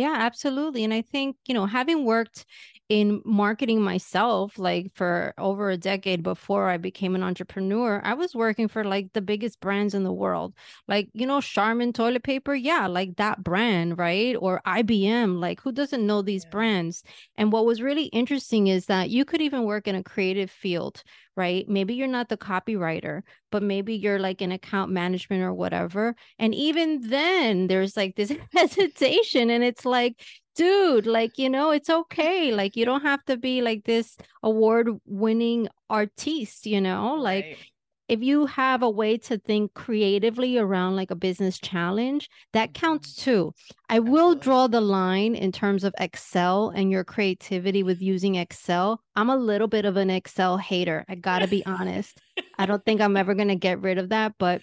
yeah, 0.00 0.16
absolutely. 0.18 0.82
And 0.82 0.94
I 0.94 1.02
think, 1.02 1.36
you 1.46 1.54
know, 1.54 1.66
having 1.66 2.04
worked 2.04 2.46
in 2.88 3.22
marketing 3.24 3.80
myself 3.80 4.58
like 4.58 4.90
for 4.94 5.32
over 5.38 5.70
a 5.70 5.76
decade 5.76 6.22
before 6.22 6.68
I 6.68 6.76
became 6.76 7.14
an 7.14 7.22
entrepreneur, 7.22 8.00
I 8.02 8.14
was 8.14 8.34
working 8.34 8.66
for 8.66 8.82
like 8.82 9.12
the 9.12 9.20
biggest 9.20 9.60
brands 9.60 9.94
in 9.94 10.02
the 10.02 10.12
world. 10.12 10.54
Like, 10.88 11.08
you 11.12 11.26
know, 11.26 11.40
Charmin 11.40 11.92
toilet 11.92 12.24
paper, 12.24 12.54
yeah, 12.54 12.86
like 12.86 13.16
that 13.16 13.44
brand, 13.44 13.98
right? 13.98 14.34
Or 14.40 14.62
IBM, 14.66 15.38
like 15.38 15.60
who 15.60 15.70
doesn't 15.70 16.06
know 16.06 16.22
these 16.22 16.44
yeah. 16.44 16.50
brands? 16.50 17.04
And 17.36 17.52
what 17.52 17.66
was 17.66 17.82
really 17.82 18.06
interesting 18.06 18.66
is 18.68 18.86
that 18.86 19.10
you 19.10 19.24
could 19.24 19.42
even 19.42 19.64
work 19.64 19.86
in 19.86 19.94
a 19.94 20.02
creative 20.02 20.50
field, 20.50 21.02
right? 21.40 21.68
Maybe 21.68 21.94
you're 21.94 22.06
not 22.08 22.28
the 22.28 22.36
copywriter, 22.36 23.22
but 23.50 23.62
maybe 23.62 23.94
you're 23.96 24.18
like 24.18 24.40
an 24.42 24.52
account 24.52 24.92
management 24.92 25.42
or 25.42 25.54
whatever. 25.54 26.14
And 26.38 26.54
even 26.54 27.00
then, 27.08 27.66
there's 27.68 27.96
like 27.96 28.16
this 28.16 28.32
hesitation, 28.54 29.50
and 29.50 29.64
it's 29.64 29.84
like, 29.84 30.20
dude, 30.54 31.06
like, 31.06 31.38
you 31.38 31.48
know, 31.50 31.70
it's 31.70 31.90
okay. 31.90 32.52
Like, 32.52 32.76
you 32.76 32.84
don't 32.84 33.02
have 33.02 33.24
to 33.26 33.36
be 33.36 33.62
like 33.62 33.84
this 33.84 34.16
award 34.42 34.88
winning 35.06 35.68
artiste, 35.88 36.66
you 36.66 36.80
know, 36.80 37.14
like. 37.14 37.46
Right. 37.46 37.69
If 38.10 38.24
you 38.24 38.46
have 38.46 38.82
a 38.82 38.90
way 38.90 39.18
to 39.18 39.38
think 39.38 39.72
creatively 39.74 40.58
around 40.58 40.96
like 40.96 41.12
a 41.12 41.14
business 41.14 41.60
challenge, 41.60 42.28
that 42.52 42.74
counts 42.74 43.14
mm-hmm. 43.14 43.30
too. 43.30 43.54
I 43.88 44.00
will 44.00 44.34
draw 44.34 44.66
the 44.66 44.80
line 44.80 45.36
in 45.36 45.52
terms 45.52 45.84
of 45.84 45.94
Excel 45.96 46.70
and 46.70 46.90
your 46.90 47.04
creativity 47.04 47.84
with 47.84 48.02
using 48.02 48.34
Excel. 48.34 49.00
I'm 49.14 49.30
a 49.30 49.36
little 49.36 49.68
bit 49.68 49.84
of 49.84 49.96
an 49.96 50.10
Excel 50.10 50.56
hater. 50.56 51.04
I 51.08 51.14
got 51.14 51.38
to 51.38 51.46
be 51.46 51.64
honest. 51.66 52.20
I 52.58 52.66
don't 52.66 52.84
think 52.84 53.00
I'm 53.00 53.16
ever 53.16 53.32
going 53.34 53.46
to 53.46 53.54
get 53.54 53.80
rid 53.80 53.96
of 53.96 54.08
that, 54.08 54.34
but 54.40 54.60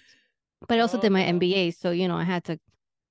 but 0.68 0.76
I 0.76 0.80
also 0.80 0.98
oh, 0.98 1.00
did 1.00 1.12
my 1.12 1.22
MBA, 1.22 1.74
so 1.78 1.90
you 1.90 2.06
know, 2.06 2.16
I 2.16 2.24
had 2.24 2.44
to 2.44 2.60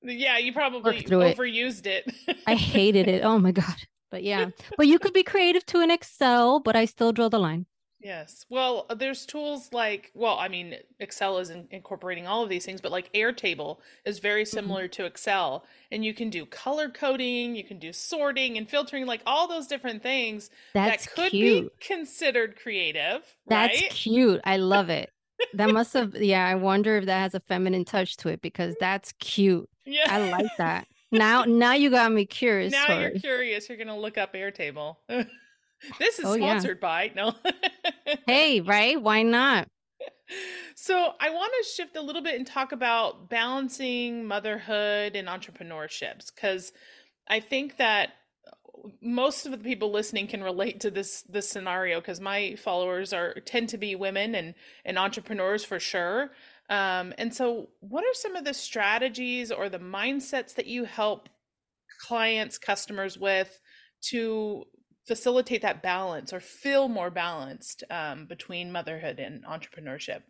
yeah, 0.04 0.38
you 0.38 0.54
probably 0.54 1.02
overused 1.02 1.88
it. 1.88 2.06
it. 2.28 2.38
I 2.46 2.54
hated 2.54 3.08
it. 3.08 3.24
Oh 3.24 3.40
my 3.40 3.52
god. 3.52 3.76
But 4.12 4.22
yeah. 4.22 4.50
But 4.78 4.86
you 4.86 5.00
could 5.00 5.14
be 5.14 5.24
creative 5.24 5.66
to 5.68 5.80
an 5.80 5.90
Excel, 5.90 6.60
but 6.60 6.76
I 6.76 6.86
still 6.86 7.12
draw 7.12 7.28
the 7.28 7.40
line. 7.40 7.66
Yes. 8.00 8.46
Well, 8.50 8.86
there's 8.96 9.26
tools 9.26 9.74
like, 9.74 10.12
well, 10.14 10.38
I 10.38 10.48
mean, 10.48 10.76
Excel 11.00 11.40
is 11.40 11.50
in, 11.50 11.68
incorporating 11.72 12.28
all 12.28 12.44
of 12.44 12.50
these 12.50 12.66
things, 12.66 12.80
but 12.80 12.92
like 12.92 13.12
Airtable 13.14 13.80
is 14.06 14.20
very 14.20 14.44
mm-hmm. 14.44 14.56
similar 14.56 14.84
mm-hmm. 14.84 15.04
to 15.04 15.06
Excel. 15.06 15.66
And 15.92 16.06
you 16.06 16.14
can 16.14 16.30
do 16.30 16.46
color 16.46 16.90
coding, 16.90 17.56
you 17.56 17.64
can 17.64 17.80
do 17.80 17.92
sorting 17.92 18.58
and 18.58 18.70
filtering, 18.70 19.06
like 19.06 19.22
all 19.26 19.48
those 19.48 19.68
different 19.68 20.04
things 20.04 20.50
That's 20.74 21.06
that 21.06 21.16
could 21.16 21.32
cute. 21.32 21.66
be 21.66 21.86
considered 21.86 22.60
creative. 22.62 23.24
That's 23.48 23.82
right? 23.82 23.90
cute. 23.90 24.42
I 24.44 24.58
love 24.58 24.90
it. 24.90 25.12
that 25.54 25.72
must 25.72 25.94
have, 25.94 26.16
yeah. 26.16 26.46
I 26.46 26.56
wonder 26.56 26.98
if 26.98 27.06
that 27.06 27.20
has 27.22 27.34
a 27.36 27.40
feminine 27.40 27.86
touch 27.86 28.18
to 28.18 28.30
it 28.30 28.42
because 28.42 28.76
that's 28.80 29.12
cute. 29.20 29.68
Yeah. 29.86 30.06
I 30.08 30.30
like 30.30 30.56
that. 30.58 30.88
Now 31.12 31.46
now 31.46 31.74
you 31.74 31.90
got 31.90 32.12
me 32.12 32.26
curious. 32.30 32.72
Now 32.72 33.00
you're 33.00 33.12
curious. 33.12 33.70
You're 33.70 33.78
gonna 33.78 33.98
look 33.98 34.18
up 34.18 34.34
Airtable. 34.34 34.98
this 36.00 36.20
is 36.20 36.26
oh, 36.26 36.36
sponsored 36.36 36.80
yeah. 36.82 36.88
by 36.88 37.12
no. 37.16 37.34
hey, 38.26 38.62
right? 38.62 39.02
Why 39.02 39.24
not? 39.24 39.68
So 40.76 41.14
I 41.20 41.30
want 41.30 41.54
to 41.62 41.70
shift 41.70 41.96
a 41.96 42.02
little 42.02 42.22
bit 42.22 42.36
and 42.36 42.46
talk 42.46 42.72
about 42.72 43.30
balancing 43.30 44.26
motherhood 44.26 45.16
and 45.16 45.28
entrepreneurships 45.28 46.34
because 46.34 46.72
I 47.28 47.40
think 47.40 47.78
that 47.78 48.10
most 49.02 49.46
of 49.46 49.52
the 49.52 49.58
people 49.58 49.92
listening 49.92 50.28
can 50.28 50.44
relate 50.44 50.82
to 50.82 50.92
this 50.92 51.24
this 51.24 51.50
scenario 51.50 52.00
because 52.00 52.22
my 52.22 52.56
followers 52.56 53.12
are 53.14 53.34
tend 53.46 53.70
to 53.70 53.78
be 53.78 53.96
women 53.96 54.36
and 54.36 54.54
and 54.86 54.98
entrepreneurs 54.98 55.64
for 55.64 55.80
sure 55.80 56.32
um, 56.70 57.14
and 57.18 57.34
so, 57.34 57.70
what 57.80 58.04
are 58.04 58.14
some 58.14 58.36
of 58.36 58.44
the 58.44 58.54
strategies 58.54 59.52
or 59.52 59.70
the 59.70 59.80
mindsets 59.80 60.56
that 60.56 60.68
you 60.68 60.84
help 60.84 61.30
clients, 62.06 62.58
customers 62.58 63.18
with 63.18 63.60
to 64.10 64.66
facilitate 65.08 65.62
that 65.62 65.82
balance 65.82 66.34
or 66.34 66.40
feel 66.40 66.90
more 66.90 67.10
balanced 67.10 67.84
um, 67.90 68.26
between 68.26 68.72
motherhood 68.72 69.20
and 69.20 69.46
entrepreneurship? 69.46 70.22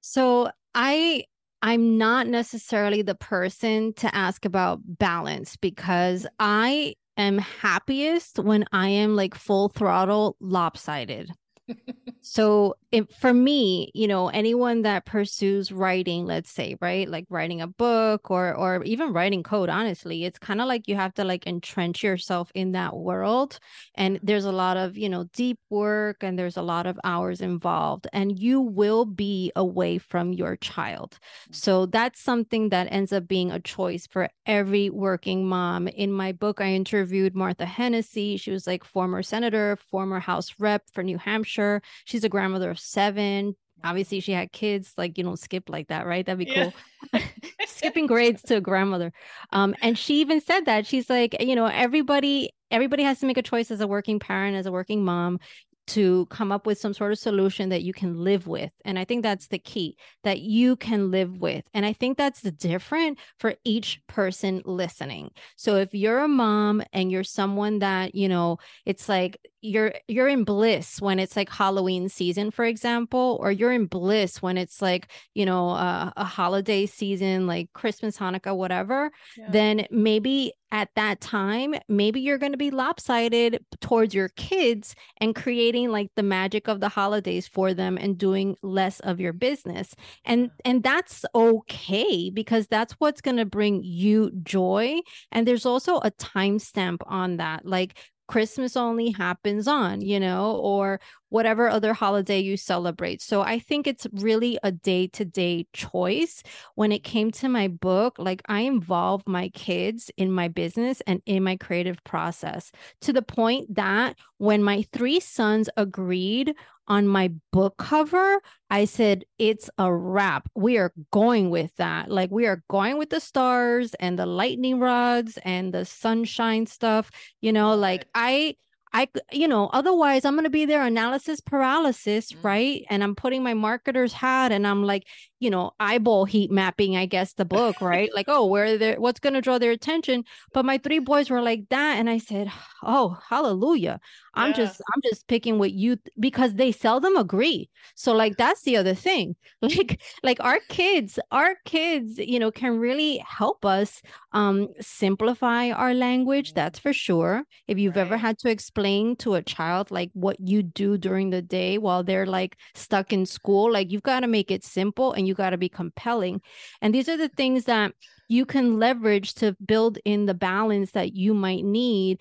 So, 0.00 0.50
I 0.74 1.24
I'm 1.62 1.96
not 1.96 2.26
necessarily 2.26 3.02
the 3.02 3.14
person 3.14 3.94
to 3.94 4.14
ask 4.14 4.44
about 4.44 4.80
balance 4.84 5.56
because 5.56 6.26
I 6.38 6.94
am 7.16 7.38
happiest 7.38 8.38
when 8.38 8.66
I 8.72 8.88
am 8.88 9.16
like 9.16 9.34
full 9.34 9.70
throttle 9.70 10.36
lopsided 10.38 11.30
so 12.20 12.74
it, 12.96 13.12
for 13.12 13.34
me 13.34 13.90
you 13.94 14.08
know 14.08 14.28
anyone 14.28 14.82
that 14.82 15.04
pursues 15.04 15.70
writing 15.70 16.24
let's 16.24 16.50
say 16.50 16.76
right 16.80 17.08
like 17.08 17.26
writing 17.28 17.60
a 17.60 17.66
book 17.66 18.30
or 18.30 18.54
or 18.54 18.82
even 18.84 19.12
writing 19.12 19.42
code 19.42 19.68
honestly 19.68 20.24
it's 20.24 20.38
kind 20.38 20.60
of 20.60 20.66
like 20.66 20.88
you 20.88 20.96
have 20.96 21.12
to 21.14 21.24
like 21.24 21.46
entrench 21.46 22.02
yourself 22.02 22.50
in 22.54 22.72
that 22.72 22.96
world 22.96 23.58
and 23.96 24.18
there's 24.22 24.46
a 24.46 24.52
lot 24.52 24.76
of 24.76 24.96
you 24.96 25.08
know 25.08 25.24
deep 25.34 25.58
work 25.68 26.22
and 26.22 26.38
there's 26.38 26.56
a 26.56 26.62
lot 26.62 26.86
of 26.86 26.98
hours 27.04 27.40
involved 27.40 28.06
and 28.12 28.38
you 28.38 28.60
will 28.60 29.04
be 29.04 29.52
away 29.56 29.98
from 29.98 30.32
your 30.32 30.56
child. 30.56 31.18
So 31.50 31.86
that's 31.86 32.20
something 32.20 32.70
that 32.70 32.88
ends 32.90 33.12
up 33.12 33.28
being 33.28 33.50
a 33.50 33.60
choice 33.60 34.06
for 34.06 34.28
every 34.46 34.90
working 34.90 35.46
mom. 35.46 35.88
In 35.88 36.12
my 36.12 36.32
book 36.32 36.60
i 36.60 36.72
interviewed 36.72 37.34
martha 37.34 37.66
hennessey. 37.66 38.36
She 38.38 38.50
was 38.50 38.66
like 38.66 38.84
former 38.84 39.22
senator 39.22 39.76
former 39.90 40.20
house 40.20 40.54
rep 40.58 40.82
for 40.92 41.02
new 41.02 41.18
hampshire. 41.18 41.82
She's 42.04 42.24
a 42.24 42.28
grandmother 42.28 42.70
of 42.70 42.78
seven. 42.86 43.56
Obviously, 43.84 44.20
she 44.20 44.32
had 44.32 44.52
kids. 44.52 44.92
Like 44.96 45.18
you 45.18 45.24
don't 45.24 45.38
skip 45.38 45.68
like 45.68 45.88
that, 45.88 46.06
right? 46.06 46.24
That'd 46.24 46.46
be 46.46 46.50
yeah. 46.50 46.70
cool. 47.12 47.20
Skipping 47.66 48.06
grades 48.06 48.42
to 48.42 48.56
a 48.56 48.60
grandmother. 48.60 49.12
Um, 49.52 49.74
and 49.82 49.98
she 49.98 50.20
even 50.20 50.40
said 50.40 50.64
that 50.64 50.86
she's 50.86 51.10
like, 51.10 51.36
you 51.40 51.54
know, 51.54 51.66
everybody 51.66 52.50
everybody 52.70 53.02
has 53.04 53.20
to 53.20 53.26
make 53.26 53.36
a 53.36 53.42
choice 53.42 53.70
as 53.70 53.80
a 53.80 53.86
working 53.86 54.18
parent, 54.18 54.56
as 54.56 54.66
a 54.66 54.72
working 54.72 55.04
mom 55.04 55.38
to 55.86 56.26
come 56.26 56.50
up 56.50 56.66
with 56.66 56.78
some 56.78 56.92
sort 56.92 57.12
of 57.12 57.18
solution 57.18 57.68
that 57.68 57.82
you 57.82 57.92
can 57.92 58.24
live 58.24 58.46
with. 58.46 58.72
And 58.84 58.98
I 58.98 59.04
think 59.04 59.22
that's 59.22 59.46
the 59.46 59.58
key 59.58 59.96
that 60.24 60.40
you 60.40 60.76
can 60.76 61.10
live 61.10 61.38
with. 61.38 61.64
And 61.74 61.86
I 61.86 61.92
think 61.92 62.18
that's 62.18 62.42
different 62.42 63.18
for 63.38 63.54
each 63.64 64.00
person 64.08 64.62
listening. 64.64 65.30
So 65.56 65.76
if 65.76 65.94
you're 65.94 66.18
a 66.18 66.28
mom 66.28 66.82
and 66.92 67.12
you're 67.12 67.24
someone 67.24 67.78
that, 67.80 68.14
you 68.14 68.28
know, 68.28 68.58
it's 68.84 69.08
like 69.08 69.38
you're 69.66 69.94
you're 70.08 70.28
in 70.28 70.44
bliss 70.44 71.00
when 71.00 71.18
it's 71.18 71.36
like 71.36 71.50
halloween 71.50 72.08
season 72.08 72.50
for 72.50 72.64
example 72.64 73.38
or 73.40 73.50
you're 73.50 73.72
in 73.72 73.86
bliss 73.86 74.40
when 74.40 74.56
it's 74.56 74.80
like 74.80 75.10
you 75.34 75.44
know 75.44 75.70
uh, 75.70 76.10
a 76.16 76.24
holiday 76.24 76.86
season 76.86 77.46
like 77.46 77.72
christmas 77.72 78.18
hanukkah 78.18 78.56
whatever 78.56 79.10
yeah. 79.36 79.46
then 79.50 79.86
maybe 79.90 80.52
at 80.72 80.88
that 80.96 81.20
time 81.20 81.74
maybe 81.88 82.20
you're 82.20 82.38
going 82.38 82.52
to 82.52 82.58
be 82.58 82.70
lopsided 82.70 83.64
towards 83.80 84.14
your 84.14 84.28
kids 84.30 84.94
and 85.18 85.34
creating 85.34 85.90
like 85.90 86.10
the 86.16 86.22
magic 86.22 86.68
of 86.68 86.80
the 86.80 86.88
holidays 86.88 87.46
for 87.46 87.72
them 87.72 87.96
and 87.96 88.18
doing 88.18 88.56
less 88.62 89.00
of 89.00 89.20
your 89.20 89.32
business. 89.32 89.94
And 90.24 90.50
and 90.64 90.82
that's 90.82 91.24
okay 91.34 92.30
because 92.30 92.66
that's 92.66 92.94
what's 92.94 93.20
going 93.20 93.36
to 93.36 93.44
bring 93.44 93.82
you 93.84 94.30
joy. 94.42 95.00
And 95.30 95.46
there's 95.46 95.66
also 95.66 95.98
a 95.98 96.10
timestamp 96.10 96.98
on 97.06 97.36
that. 97.36 97.64
Like 97.64 97.96
Christmas 98.28 98.76
only 98.76 99.10
happens 99.12 99.68
on, 99.68 100.00
you 100.00 100.18
know, 100.20 100.56
or 100.56 101.00
whatever 101.28 101.68
other 101.68 101.92
holiday 101.92 102.40
you 102.40 102.56
celebrate. 102.56 103.22
So 103.22 103.42
I 103.42 103.58
think 103.58 103.86
it's 103.86 104.06
really 104.12 104.58
a 104.62 104.72
day 104.72 105.06
to 105.08 105.24
day 105.24 105.66
choice. 105.72 106.42
When 106.74 106.92
it 106.92 107.04
came 107.04 107.30
to 107.32 107.48
my 107.48 107.68
book, 107.68 108.16
like 108.18 108.42
I 108.46 108.60
involve 108.60 109.22
my 109.26 109.48
kids 109.50 110.10
in 110.16 110.30
my 110.30 110.48
business 110.48 111.02
and 111.06 111.22
in 111.26 111.42
my 111.42 111.56
creative 111.56 112.02
process 112.04 112.70
to 113.02 113.12
the 113.12 113.22
point 113.22 113.74
that 113.74 114.16
when 114.38 114.62
my 114.62 114.84
three 114.92 115.20
sons 115.20 115.68
agreed 115.76 116.54
on 116.88 117.08
my 117.08 117.32
book 117.52 117.76
cover, 117.78 118.40
I 118.70 118.84
said, 118.84 119.24
it's 119.38 119.68
a 119.76 119.92
wrap. 119.92 120.48
We 120.54 120.78
are 120.78 120.92
going 121.10 121.50
with 121.50 121.74
that. 121.76 122.10
Like, 122.10 122.30
we 122.30 122.46
are 122.46 122.62
going 122.68 122.96
with 122.96 123.10
the 123.10 123.20
stars 123.20 123.94
and 123.94 124.18
the 124.18 124.26
lightning 124.26 124.78
rods 124.78 125.36
and 125.44 125.74
the 125.74 125.84
sunshine 125.84 126.66
stuff. 126.66 127.10
You 127.40 127.52
know, 127.52 127.74
like, 127.74 128.06
I, 128.14 128.54
I, 128.96 129.08
you 129.30 129.46
know, 129.46 129.68
otherwise 129.74 130.24
I'm 130.24 130.36
going 130.36 130.44
to 130.44 130.50
be 130.50 130.64
there 130.64 130.82
analysis 130.82 131.42
paralysis, 131.42 132.32
mm-hmm. 132.32 132.46
right? 132.46 132.84
And 132.88 133.04
I'm 133.04 133.14
putting 133.14 133.42
my 133.42 133.52
marketer's 133.52 134.14
hat 134.14 134.52
and 134.52 134.66
I'm 134.66 134.84
like, 134.84 135.06
you 135.38 135.50
know, 135.50 135.72
eyeball 135.78 136.24
heat 136.24 136.50
mapping, 136.50 136.96
I 136.96 137.04
guess, 137.04 137.34
the 137.34 137.44
book, 137.56 137.82
right? 137.82 138.08
like, 138.14 138.24
oh, 138.26 138.46
where 138.46 138.78
they 138.78 138.94
what's 138.94 139.20
going 139.20 139.34
to 139.34 139.42
draw 139.42 139.58
their 139.58 139.70
attention. 139.70 140.24
But 140.54 140.64
my 140.64 140.78
three 140.78 140.98
boys 140.98 141.28
were 141.28 141.42
like 141.42 141.68
that. 141.68 141.98
And 141.98 142.08
I 142.08 142.16
said, 142.16 142.50
oh, 142.82 143.18
hallelujah. 143.28 144.00
I'm 144.36 144.50
yeah. 144.50 144.56
just, 144.56 144.80
I'm 144.94 145.02
just 145.02 145.26
picking 145.26 145.58
what 145.58 145.72
you, 145.72 145.96
because 146.20 146.54
they 146.54 146.72
seldom 146.72 147.16
agree. 147.16 147.68
So 147.94 148.12
like, 148.12 148.36
that's 148.36 148.62
the 148.62 148.76
other 148.76 148.94
thing. 148.94 149.36
Like, 149.66 150.00
like 150.22 150.38
our 150.40 150.60
kids, 150.68 151.18
our 151.32 151.56
kids, 151.64 152.18
you 152.18 152.38
know, 152.38 152.50
can 152.50 152.78
really 152.78 153.18
help 153.18 153.64
us 153.64 154.00
um 154.32 154.68
simplify 154.80 155.70
our 155.70 155.92
language. 155.94 156.54
That's 156.54 156.78
for 156.78 156.92
sure. 156.92 157.42
If 157.66 157.78
you've 157.78 157.96
right. 157.96 158.02
ever 158.02 158.16
had 158.16 158.38
to 158.40 158.50
explain 158.50 159.16
to 159.16 159.34
a 159.34 159.42
child 159.42 159.90
like 159.90 160.10
what 160.12 160.36
you 160.38 160.62
do 160.62 160.98
during 160.98 161.30
the 161.30 161.42
day 161.42 161.78
while 161.78 162.04
they're 162.04 162.26
like 162.26 162.56
stuck 162.74 163.12
in 163.12 163.26
school, 163.26 163.72
like 163.72 163.90
you've 163.90 164.02
got 164.02 164.20
to 164.20 164.26
make 164.28 164.50
it 164.50 164.64
simple 164.64 165.12
and 165.12 165.26
you 165.26 165.34
got 165.34 165.50
to 165.50 165.58
be 165.58 165.68
compelling. 165.68 166.40
And 166.80 166.94
these 166.94 167.08
are 167.08 167.16
the 167.16 167.28
things 167.28 167.64
that 167.64 167.92
you 168.28 168.44
can 168.44 168.78
leverage 168.78 169.34
to 169.34 169.56
build 169.64 169.98
in 170.04 170.26
the 170.26 170.34
balance 170.34 170.92
that 170.92 171.14
you 171.14 171.34
might 171.34 171.64
need 171.64 172.20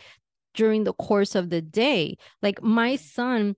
during 0.55 0.83
the 0.83 0.93
course 0.93 1.35
of 1.35 1.49
the 1.49 1.61
day. 1.61 2.17
Like 2.41 2.61
my 2.61 2.93
mm. 2.93 2.99
son 2.99 3.55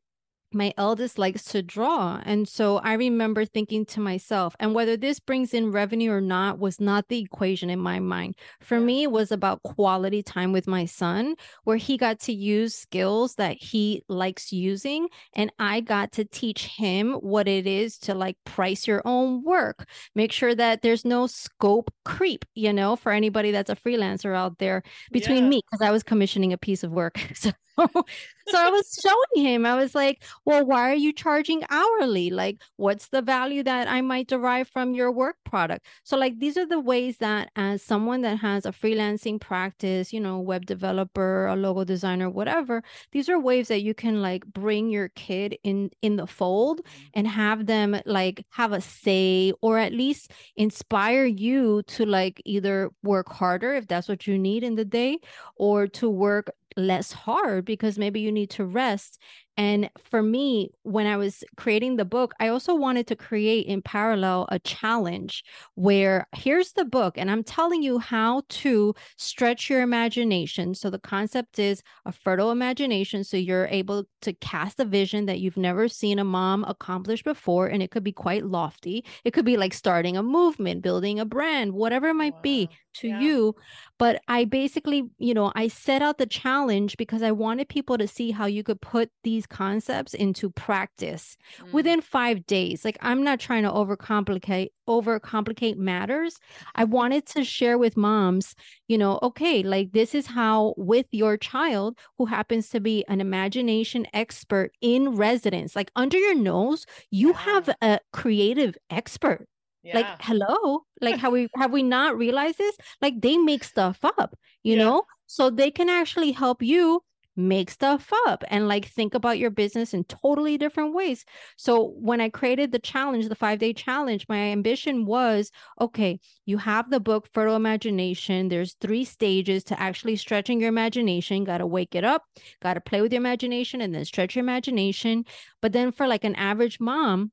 my 0.54 0.74
eldest 0.78 1.18
likes 1.18 1.44
to 1.46 1.62
draw. 1.62 2.22
And 2.26 2.48
so 2.48 2.78
I 2.78 2.94
remember 2.94 3.46
thinking 3.46 3.86
to 3.88 4.00
myself, 4.00 4.56
and 4.60 4.74
whether 4.74 4.96
this 4.96 5.20
brings 5.20 5.54
in 5.54 5.72
revenue 5.72 6.12
or 6.12 6.22
not 6.22 6.60
was 6.60 6.80
not 6.80 7.08
the 7.08 7.20
equation 7.20 7.70
in 7.70 7.80
my 7.80 8.00
mind. 8.00 8.36
For 8.62 8.80
me, 8.80 9.04
it 9.04 9.12
was 9.12 9.32
about 9.32 9.64
quality 9.64 10.24
time 10.24 10.52
with 10.52 10.68
my 10.68 10.86
son, 10.86 11.36
where 11.64 11.78
he 11.78 11.98
got 11.98 12.20
to 12.22 12.34
use 12.34 12.76
skills 12.76 13.36
that 13.36 13.58
he 13.60 14.04
likes 14.08 14.52
using. 14.52 15.08
And 15.34 15.52
I 15.60 15.82
got 15.82 16.12
to 16.14 16.26
teach 16.26 16.66
him 16.66 17.14
what 17.14 17.48
it 17.48 17.68
is 17.68 17.98
to 18.00 18.14
like 18.14 18.38
price 18.46 18.88
your 18.88 19.02
own 19.06 19.44
work, 19.44 19.88
make 20.16 20.32
sure 20.32 20.56
that 20.56 20.82
there's 20.82 21.06
no 21.06 21.28
scope 21.28 21.94
creep, 22.06 22.46
you 22.56 22.72
know, 22.74 22.96
for 22.96 23.12
anybody 23.12 23.52
that's 23.52 23.70
a 23.70 23.76
freelancer 23.76 24.36
out 24.36 24.58
there 24.60 24.84
between 25.12 25.44
yeah. 25.44 25.50
me, 25.50 25.62
because 25.70 25.86
I 25.86 25.92
was 25.92 26.04
commissioning 26.04 26.54
a 26.54 26.58
piece 26.58 26.84
of 26.84 26.92
work. 26.92 27.20
So 27.38 27.52
so 28.48 28.58
I 28.58 28.70
was 28.70 29.00
showing 29.02 29.46
him, 29.46 29.66
I 29.66 29.76
was 29.76 29.94
like, 29.94 30.24
well, 30.46 30.66
why 30.66 30.92
are 30.92 30.96
you 30.96 31.14
charging 31.14 31.64
hourly? 31.70 32.30
Like, 32.30 32.58
what's 32.78 33.10
the 33.10 33.22
value 33.22 33.64
that 33.64 33.88
I 33.88 34.02
might 34.02 34.28
derive 34.28 34.68
from 34.68 34.94
your 34.94 35.12
work 35.12 35.36
product? 35.46 35.86
So, 36.04 36.18
like, 36.18 36.40
these 36.40 36.58
are 36.58 36.66
the 36.66 36.80
ways 36.80 37.18
that, 37.18 37.52
as 37.56 37.84
someone 37.84 38.22
that 38.22 38.40
has 38.40 38.66
a 38.66 38.72
freelancing 38.72 39.40
practice, 39.40 40.12
you 40.12 40.20
know, 40.20 40.40
web 40.40 40.66
developer, 40.66 41.48
a 41.48 41.56
logo 41.56 41.84
designer, 41.84 42.30
whatever, 42.30 42.84
these 43.12 43.30
are 43.30 43.40
ways 43.40 43.68
that 43.68 43.82
you 43.82 43.94
can 43.94 44.22
like 44.22 44.46
bring 44.46 44.90
your 44.90 45.10
kid 45.10 45.58
in 45.64 45.90
in 46.02 46.16
the 46.16 46.28
fold 46.28 46.80
mm-hmm. 46.80 47.08
and 47.14 47.28
have 47.28 47.66
them 47.66 48.00
like 48.06 48.46
have 48.50 48.72
a 48.72 48.82
say 48.82 49.54
or 49.62 49.78
at 49.78 49.94
least 49.94 50.32
inspire 50.56 51.26
you 51.26 51.82
to 51.88 52.06
like 52.06 52.42
either 52.46 52.90
work 53.04 53.30
harder 53.30 53.74
if 53.74 53.88
that's 53.88 54.08
what 54.08 54.28
you 54.28 54.38
need 54.38 54.64
in 54.64 54.76
the 54.76 54.86
day 54.86 55.20
or 55.56 55.88
to 55.88 56.10
work 56.10 56.50
less 56.78 57.12
hard 57.12 57.66
because 57.68 58.00
maybe 58.00 58.20
you 58.22 58.32
need 58.32 58.50
to 58.52 58.66
rest 58.66 59.20
and 59.58 59.90
for 59.98 60.22
me, 60.22 60.70
when 60.84 61.08
I 61.08 61.18
was 61.18 61.44
creating 61.56 61.96
the 61.96 62.06
book, 62.06 62.36
I 62.40 62.50
also 62.50 62.76
wanted 62.76 63.08
to 63.08 63.16
create 63.16 63.66
in 63.66 63.82
parallel 63.82 64.48
a 64.52 64.60
challenge 64.60 65.44
where 65.74 66.28
here's 66.36 66.74
the 66.74 66.86
book, 66.86 67.18
and 67.18 67.32
I'm 67.32 67.44
telling 67.44 67.82
you 67.82 67.98
how 67.98 68.44
to 68.50 68.94
stretch 69.18 69.68
your 69.68 69.82
imagination. 69.82 70.76
So 70.76 70.92
the 70.92 71.00
concept 71.00 71.58
is 71.58 71.82
a 72.06 72.12
fertile 72.12 72.52
imagination. 72.52 73.24
So 73.24 73.36
you're 73.36 73.66
able 73.68 74.06
to 74.22 74.34
cast 74.34 74.80
a 74.80 74.86
vision 74.86 75.26
that 75.26 75.40
you've 75.40 75.58
never 75.58 75.88
seen 75.88 76.20
a 76.20 76.24
mom 76.24 76.64
accomplish 76.66 77.24
before. 77.24 77.66
And 77.66 77.82
it 77.82 77.90
could 77.90 78.04
be 78.04 78.12
quite 78.12 78.46
lofty. 78.46 79.04
It 79.24 79.32
could 79.32 79.46
be 79.46 79.58
like 79.58 79.74
starting 79.74 80.18
a 80.18 80.24
movement, 80.24 80.84
building 80.84 81.20
a 81.20 81.26
brand, 81.26 81.74
whatever 81.74 82.10
it 82.10 82.14
might 82.14 82.36
wow. 82.36 82.42
be 82.44 82.70
to 82.98 83.08
yeah. 83.08 83.20
you. 83.20 83.56
But 83.98 84.22
I 84.28 84.46
basically, 84.46 85.10
you 85.18 85.34
know, 85.34 85.52
I 85.56 85.68
set 85.68 86.02
out 86.02 86.20
the 86.20 86.26
challenge 86.28 86.98
because 86.98 87.24
I 87.24 87.32
wanted 87.32 87.70
people 87.70 87.98
to 87.98 88.08
see 88.08 88.32
how 88.32 88.46
you 88.46 88.64
could 88.64 88.82
put 88.82 89.10
these 89.24 89.47
concepts 89.50 90.14
into 90.14 90.50
practice 90.50 91.38
mm. 91.60 91.72
within 91.74 92.02
five 92.02 92.46
days. 92.46 92.86
Like 92.86 92.98
I'm 93.02 93.24
not 93.24 93.40
trying 93.40 93.64
to 93.64 93.70
overcomplicate 93.70 94.70
overcomplicate 94.88 95.78
matters. 95.78 96.38
I 96.76 96.86
wanted 96.86 97.26
to 97.28 97.44
share 97.44 97.78
with 97.78 97.98
moms, 97.98 98.56
you 98.88 98.98
know, 98.98 99.20
okay, 99.22 99.62
like 99.64 99.92
this 99.92 100.16
is 100.16 100.28
how 100.28 100.74
with 100.78 101.06
your 101.12 101.38
child 101.38 101.98
who 102.18 102.26
happens 102.26 102.70
to 102.70 102.80
be 102.80 103.04
an 103.08 103.20
imagination 103.20 104.08
expert 104.14 104.72
in 104.82 105.16
residence, 105.16 105.76
like 105.76 105.92
under 105.96 106.18
your 106.18 106.36
nose, 106.36 106.86
you 107.12 107.30
yeah. 107.30 107.38
have 107.38 107.70
a 107.82 108.00
creative 108.14 108.78
expert. 108.90 109.48
Yeah. 109.84 109.96
Like 109.96 110.22
hello, 110.22 110.84
like 111.00 111.18
have 111.18 111.32
we 111.32 111.48
have 111.56 111.72
we 111.72 111.84
not 111.84 112.18
realized 112.18 112.58
this? 112.58 112.76
Like 113.02 113.22
they 113.22 113.38
make 113.38 113.64
stuff 113.64 114.00
up, 114.04 114.36
you 114.64 114.76
yeah. 114.76 114.84
know, 114.84 115.04
so 115.28 115.50
they 115.50 115.72
can 115.72 115.90
actually 115.90 116.32
help 116.32 116.62
you 116.62 117.02
make 117.38 117.70
stuff 117.70 118.12
up 118.26 118.44
and 118.50 118.68
like 118.68 118.86
think 118.86 119.14
about 119.14 119.38
your 119.38 119.52
business 119.52 119.94
in 119.94 120.04
totally 120.06 120.58
different 120.58 120.94
ways. 120.94 121.24
So 121.56 121.94
when 122.00 122.20
I 122.20 122.30
created 122.30 122.72
the 122.72 122.80
challenge, 122.80 123.30
the 123.30 123.36
5-day 123.36 123.74
challenge, 123.74 124.26
my 124.28 124.38
ambition 124.38 125.06
was, 125.06 125.52
okay, 125.80 126.20
you 126.46 126.58
have 126.58 126.90
the 126.90 127.00
book 127.00 127.28
Fertile 127.32 127.56
Imagination. 127.56 128.48
There's 128.48 128.76
three 128.82 129.06
stages 129.06 129.64
to 129.66 129.80
actually 129.80 130.16
stretching 130.16 130.60
your 130.60 130.70
imagination. 130.70 131.44
Got 131.44 131.60
to 131.60 131.68
wake 131.68 131.96
it 131.96 132.04
up, 132.04 132.24
got 132.62 132.74
to 132.74 132.82
play 132.82 133.02
with 133.02 133.14
your 133.14 133.22
imagination 133.22 133.82
and 133.82 133.94
then 133.94 134.04
stretch 134.04 134.36
your 134.36 134.44
imagination. 134.44 135.24
But 135.62 135.74
then 135.74 135.92
for 135.92 136.08
like 136.08 136.24
an 136.24 136.36
average 136.36 136.80
mom, 136.80 137.32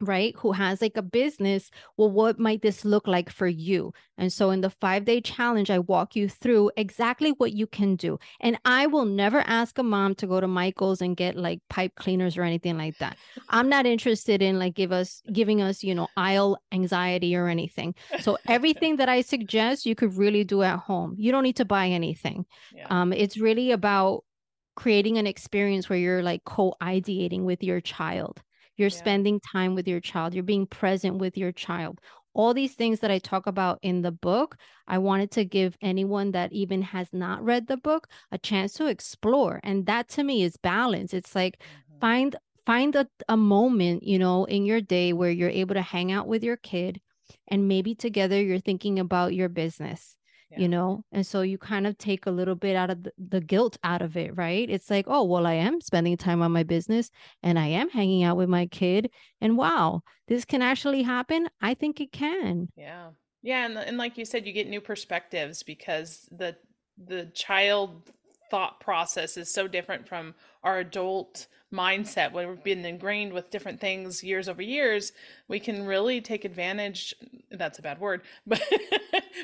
right 0.00 0.34
who 0.38 0.52
has 0.52 0.80
like 0.80 0.96
a 0.96 1.02
business 1.02 1.70
well 1.96 2.10
what 2.10 2.38
might 2.38 2.62
this 2.62 2.84
look 2.84 3.06
like 3.06 3.30
for 3.30 3.46
you? 3.46 3.92
And 4.16 4.32
so 4.32 4.50
in 4.50 4.60
the 4.60 4.70
5 4.70 5.04
day 5.04 5.20
challenge 5.20 5.70
i 5.70 5.78
walk 5.78 6.16
you 6.16 6.28
through 6.28 6.70
exactly 6.76 7.30
what 7.30 7.52
you 7.52 7.66
can 7.66 7.96
do. 7.96 8.18
And 8.40 8.58
i 8.64 8.86
will 8.86 9.04
never 9.04 9.40
ask 9.40 9.78
a 9.78 9.82
mom 9.82 10.14
to 10.16 10.26
go 10.26 10.40
to 10.40 10.48
michael's 10.48 11.00
and 11.00 11.16
get 11.16 11.36
like 11.36 11.60
pipe 11.68 11.94
cleaners 11.96 12.36
or 12.36 12.42
anything 12.42 12.78
like 12.78 12.98
that. 12.98 13.16
I'm 13.48 13.68
not 13.68 13.86
interested 13.86 14.42
in 14.42 14.58
like 14.58 14.74
give 14.74 14.92
us 14.92 15.22
giving 15.32 15.62
us 15.62 15.82
you 15.82 15.94
know 15.94 16.08
aisle 16.16 16.58
anxiety 16.72 17.34
or 17.36 17.48
anything. 17.48 17.94
So 18.20 18.38
everything 18.48 18.96
that 18.96 19.08
i 19.08 19.20
suggest 19.20 19.86
you 19.86 19.94
could 19.94 20.16
really 20.16 20.44
do 20.44 20.62
at 20.62 20.78
home. 20.78 21.14
You 21.18 21.32
don't 21.32 21.42
need 21.42 21.56
to 21.56 21.64
buy 21.64 21.88
anything. 21.88 22.46
Yeah. 22.74 22.86
um 22.90 23.12
it's 23.12 23.38
really 23.38 23.72
about 23.72 24.24
creating 24.76 25.18
an 25.18 25.26
experience 25.26 25.88
where 25.90 25.98
you're 25.98 26.22
like 26.22 26.44
co-ideating 26.44 27.42
with 27.42 27.64
your 27.64 27.80
child 27.80 28.40
you're 28.78 28.88
yeah. 28.88 28.96
spending 28.96 29.40
time 29.40 29.74
with 29.74 29.86
your 29.86 30.00
child. 30.00 30.32
You're 30.32 30.44
being 30.44 30.66
present 30.66 31.18
with 31.18 31.36
your 31.36 31.52
child. 31.52 32.00
All 32.32 32.54
these 32.54 32.74
things 32.74 33.00
that 33.00 33.10
I 33.10 33.18
talk 33.18 33.46
about 33.46 33.78
in 33.82 34.02
the 34.02 34.12
book, 34.12 34.56
I 34.86 34.98
wanted 34.98 35.30
to 35.32 35.44
give 35.44 35.76
anyone 35.82 36.30
that 36.32 36.52
even 36.52 36.82
has 36.82 37.08
not 37.12 37.44
read 37.44 37.66
the 37.66 37.76
book 37.76 38.08
a 38.30 38.38
chance 38.38 38.72
to 38.74 38.86
explore. 38.86 39.60
And 39.64 39.86
that 39.86 40.08
to 40.10 40.22
me 40.22 40.44
is 40.44 40.56
balance. 40.56 41.12
It's 41.12 41.34
like 41.34 41.58
mm-hmm. 41.58 41.98
find 42.00 42.36
find 42.64 42.94
a, 42.94 43.08
a 43.28 43.36
moment, 43.36 44.04
you 44.04 44.18
know, 44.18 44.44
in 44.44 44.64
your 44.64 44.80
day 44.80 45.12
where 45.12 45.30
you're 45.30 45.50
able 45.50 45.74
to 45.74 45.82
hang 45.82 46.12
out 46.12 46.28
with 46.28 46.44
your 46.44 46.56
kid 46.56 47.00
and 47.48 47.66
maybe 47.66 47.94
together 47.94 48.40
you're 48.40 48.60
thinking 48.60 48.98
about 48.98 49.34
your 49.34 49.48
business 49.48 50.17
yeah. 50.50 50.60
you 50.60 50.68
know 50.68 51.04
and 51.12 51.26
so 51.26 51.42
you 51.42 51.58
kind 51.58 51.86
of 51.86 51.96
take 51.98 52.26
a 52.26 52.30
little 52.30 52.54
bit 52.54 52.76
out 52.76 52.90
of 52.90 53.02
the, 53.02 53.12
the, 53.18 53.40
guilt 53.40 53.76
out 53.84 54.02
of 54.02 54.16
it 54.16 54.36
right? 54.36 54.68
It's 54.68 54.90
like 54.90 55.06
oh 55.08 55.24
well 55.24 55.46
i 55.46 55.54
am 55.54 55.80
spending 55.80 56.16
time 56.16 56.42
on 56.42 56.52
my 56.52 56.62
business 56.62 57.10
and 57.42 57.58
i 57.58 57.66
am 57.66 57.90
hanging 57.90 58.22
out 58.22 58.36
with 58.36 58.48
my 58.48 58.66
kid 58.66 59.10
and 59.40 59.56
wow 59.56 60.02
this 60.28 60.44
can 60.44 60.60
actually 60.60 61.02
happen? 61.02 61.48
I 61.62 61.72
think 61.72 62.02
it 62.02 62.12
can. 62.12 62.68
Yeah. 62.76 63.10
Yeah 63.42 63.64
and, 63.64 63.78
and 63.78 63.96
like 63.96 64.18
you 64.18 64.24
said 64.24 64.46
you 64.46 64.52
get 64.52 64.68
new 64.68 64.80
perspectives 64.80 65.62
because 65.62 66.28
the 66.30 66.56
the 67.02 67.26
child 67.34 68.10
thought 68.50 68.80
process 68.80 69.36
is 69.36 69.52
so 69.52 69.68
different 69.68 70.08
from 70.08 70.34
our 70.62 70.78
adult 70.78 71.46
mindset. 71.72 72.32
When 72.32 72.48
we've 72.48 72.64
been 72.64 72.84
ingrained 72.84 73.32
with 73.32 73.50
different 73.50 73.80
things 73.80 74.24
years 74.24 74.48
over 74.48 74.62
years 74.62 75.12
we 75.48 75.60
can 75.60 75.86
really 75.86 76.20
take 76.20 76.44
advantage 76.44 77.14
that's 77.50 77.78
a 77.78 77.82
bad 77.82 78.00
word 78.00 78.22
but 78.46 78.62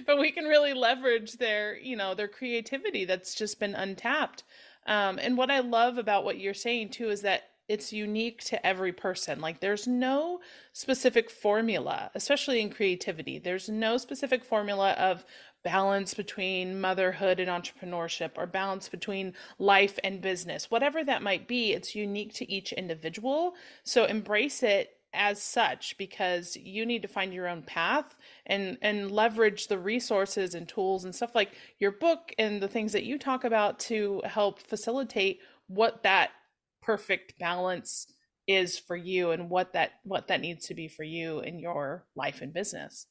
but 0.07 0.19
we 0.19 0.31
can 0.31 0.45
really 0.45 0.73
leverage 0.73 1.33
their 1.35 1.77
you 1.77 1.97
know 1.97 2.15
their 2.15 2.29
creativity 2.29 3.05
that's 3.05 3.35
just 3.35 3.61
been 3.61 3.75
untapped. 3.75 4.43
Um, 4.87 5.19
and 5.19 5.37
what 5.37 5.51
i 5.51 5.61
love 5.61 5.99
about 5.99 6.25
what 6.25 6.39
you're 6.39 6.55
saying 6.55 6.91
too 6.91 7.11
is 7.11 7.23
that 7.23 7.51
it's 7.69 7.93
unique 7.93 8.45
to 8.45 8.67
every 8.67 8.93
person. 8.93 9.41
Like 9.41 9.61
there's 9.61 9.87
no 9.87 10.41
specific 10.73 11.31
formula 11.31 12.11
especially 12.15 12.61
in 12.61 12.71
creativity. 12.71 13.39
There's 13.39 13.69
no 13.69 13.97
specific 13.97 14.45
formula 14.45 14.93
of 14.93 15.25
balance 15.65 16.15
between 16.15 16.81
motherhood 16.81 17.41
and 17.41 17.49
entrepreneurship 17.51 18.33
or 18.37 18.47
balance 18.47 18.89
between 18.89 19.33
life 19.59 19.99
and 20.05 20.21
business 20.21 20.71
whatever 20.71 21.03
that 21.03 21.23
might 21.23 21.49
be 21.49 21.73
it's 21.73 21.95
unique 21.95 22.33
to 22.35 22.51
each 22.51 22.73
individual. 22.73 23.55
So 23.83 24.05
embrace 24.05 24.63
it 24.63 24.91
as 25.13 25.41
such 25.41 25.97
because 25.97 26.57
you 26.57 26.85
need 26.85 27.03
to 27.03 27.09
find 27.09 27.33
your 27.33 27.49
own 27.49 27.63
path 27.63 28.17
and 28.47 28.77
and 28.83 29.11
leverage 29.11 29.69
the 29.69 29.79
resources 29.79 30.55
and 30.55 30.69
tools 30.69 31.05
and 31.05 31.15
stuff 31.15 31.35
like 31.35 31.53
your 31.79 31.93
book 31.93 32.33
and 32.39 32.61
the 32.61 32.69
things 32.69 32.93
that 32.93 33.05
you 33.05 33.19
talk 33.19 33.45
about 33.45 33.79
to 33.79 34.21
help 34.25 34.61
facilitate 34.61 35.41
what 35.69 36.03
that 36.03 36.31
perfect 36.83 37.39
balance 37.39 38.09
is 38.47 38.79
for 38.79 38.97
you 38.97 39.31
and 39.31 39.49
what 39.49 39.73
that 39.73 39.93
what 40.03 40.29
that 40.29 40.41
needs 40.41 40.67
to 40.67 40.75
be 40.75 40.89
for 40.89 41.05
you 41.05 41.41
in 41.41 41.59
your 41.59 42.05
life 42.17 42.43
and 42.43 42.53
business 42.53 43.07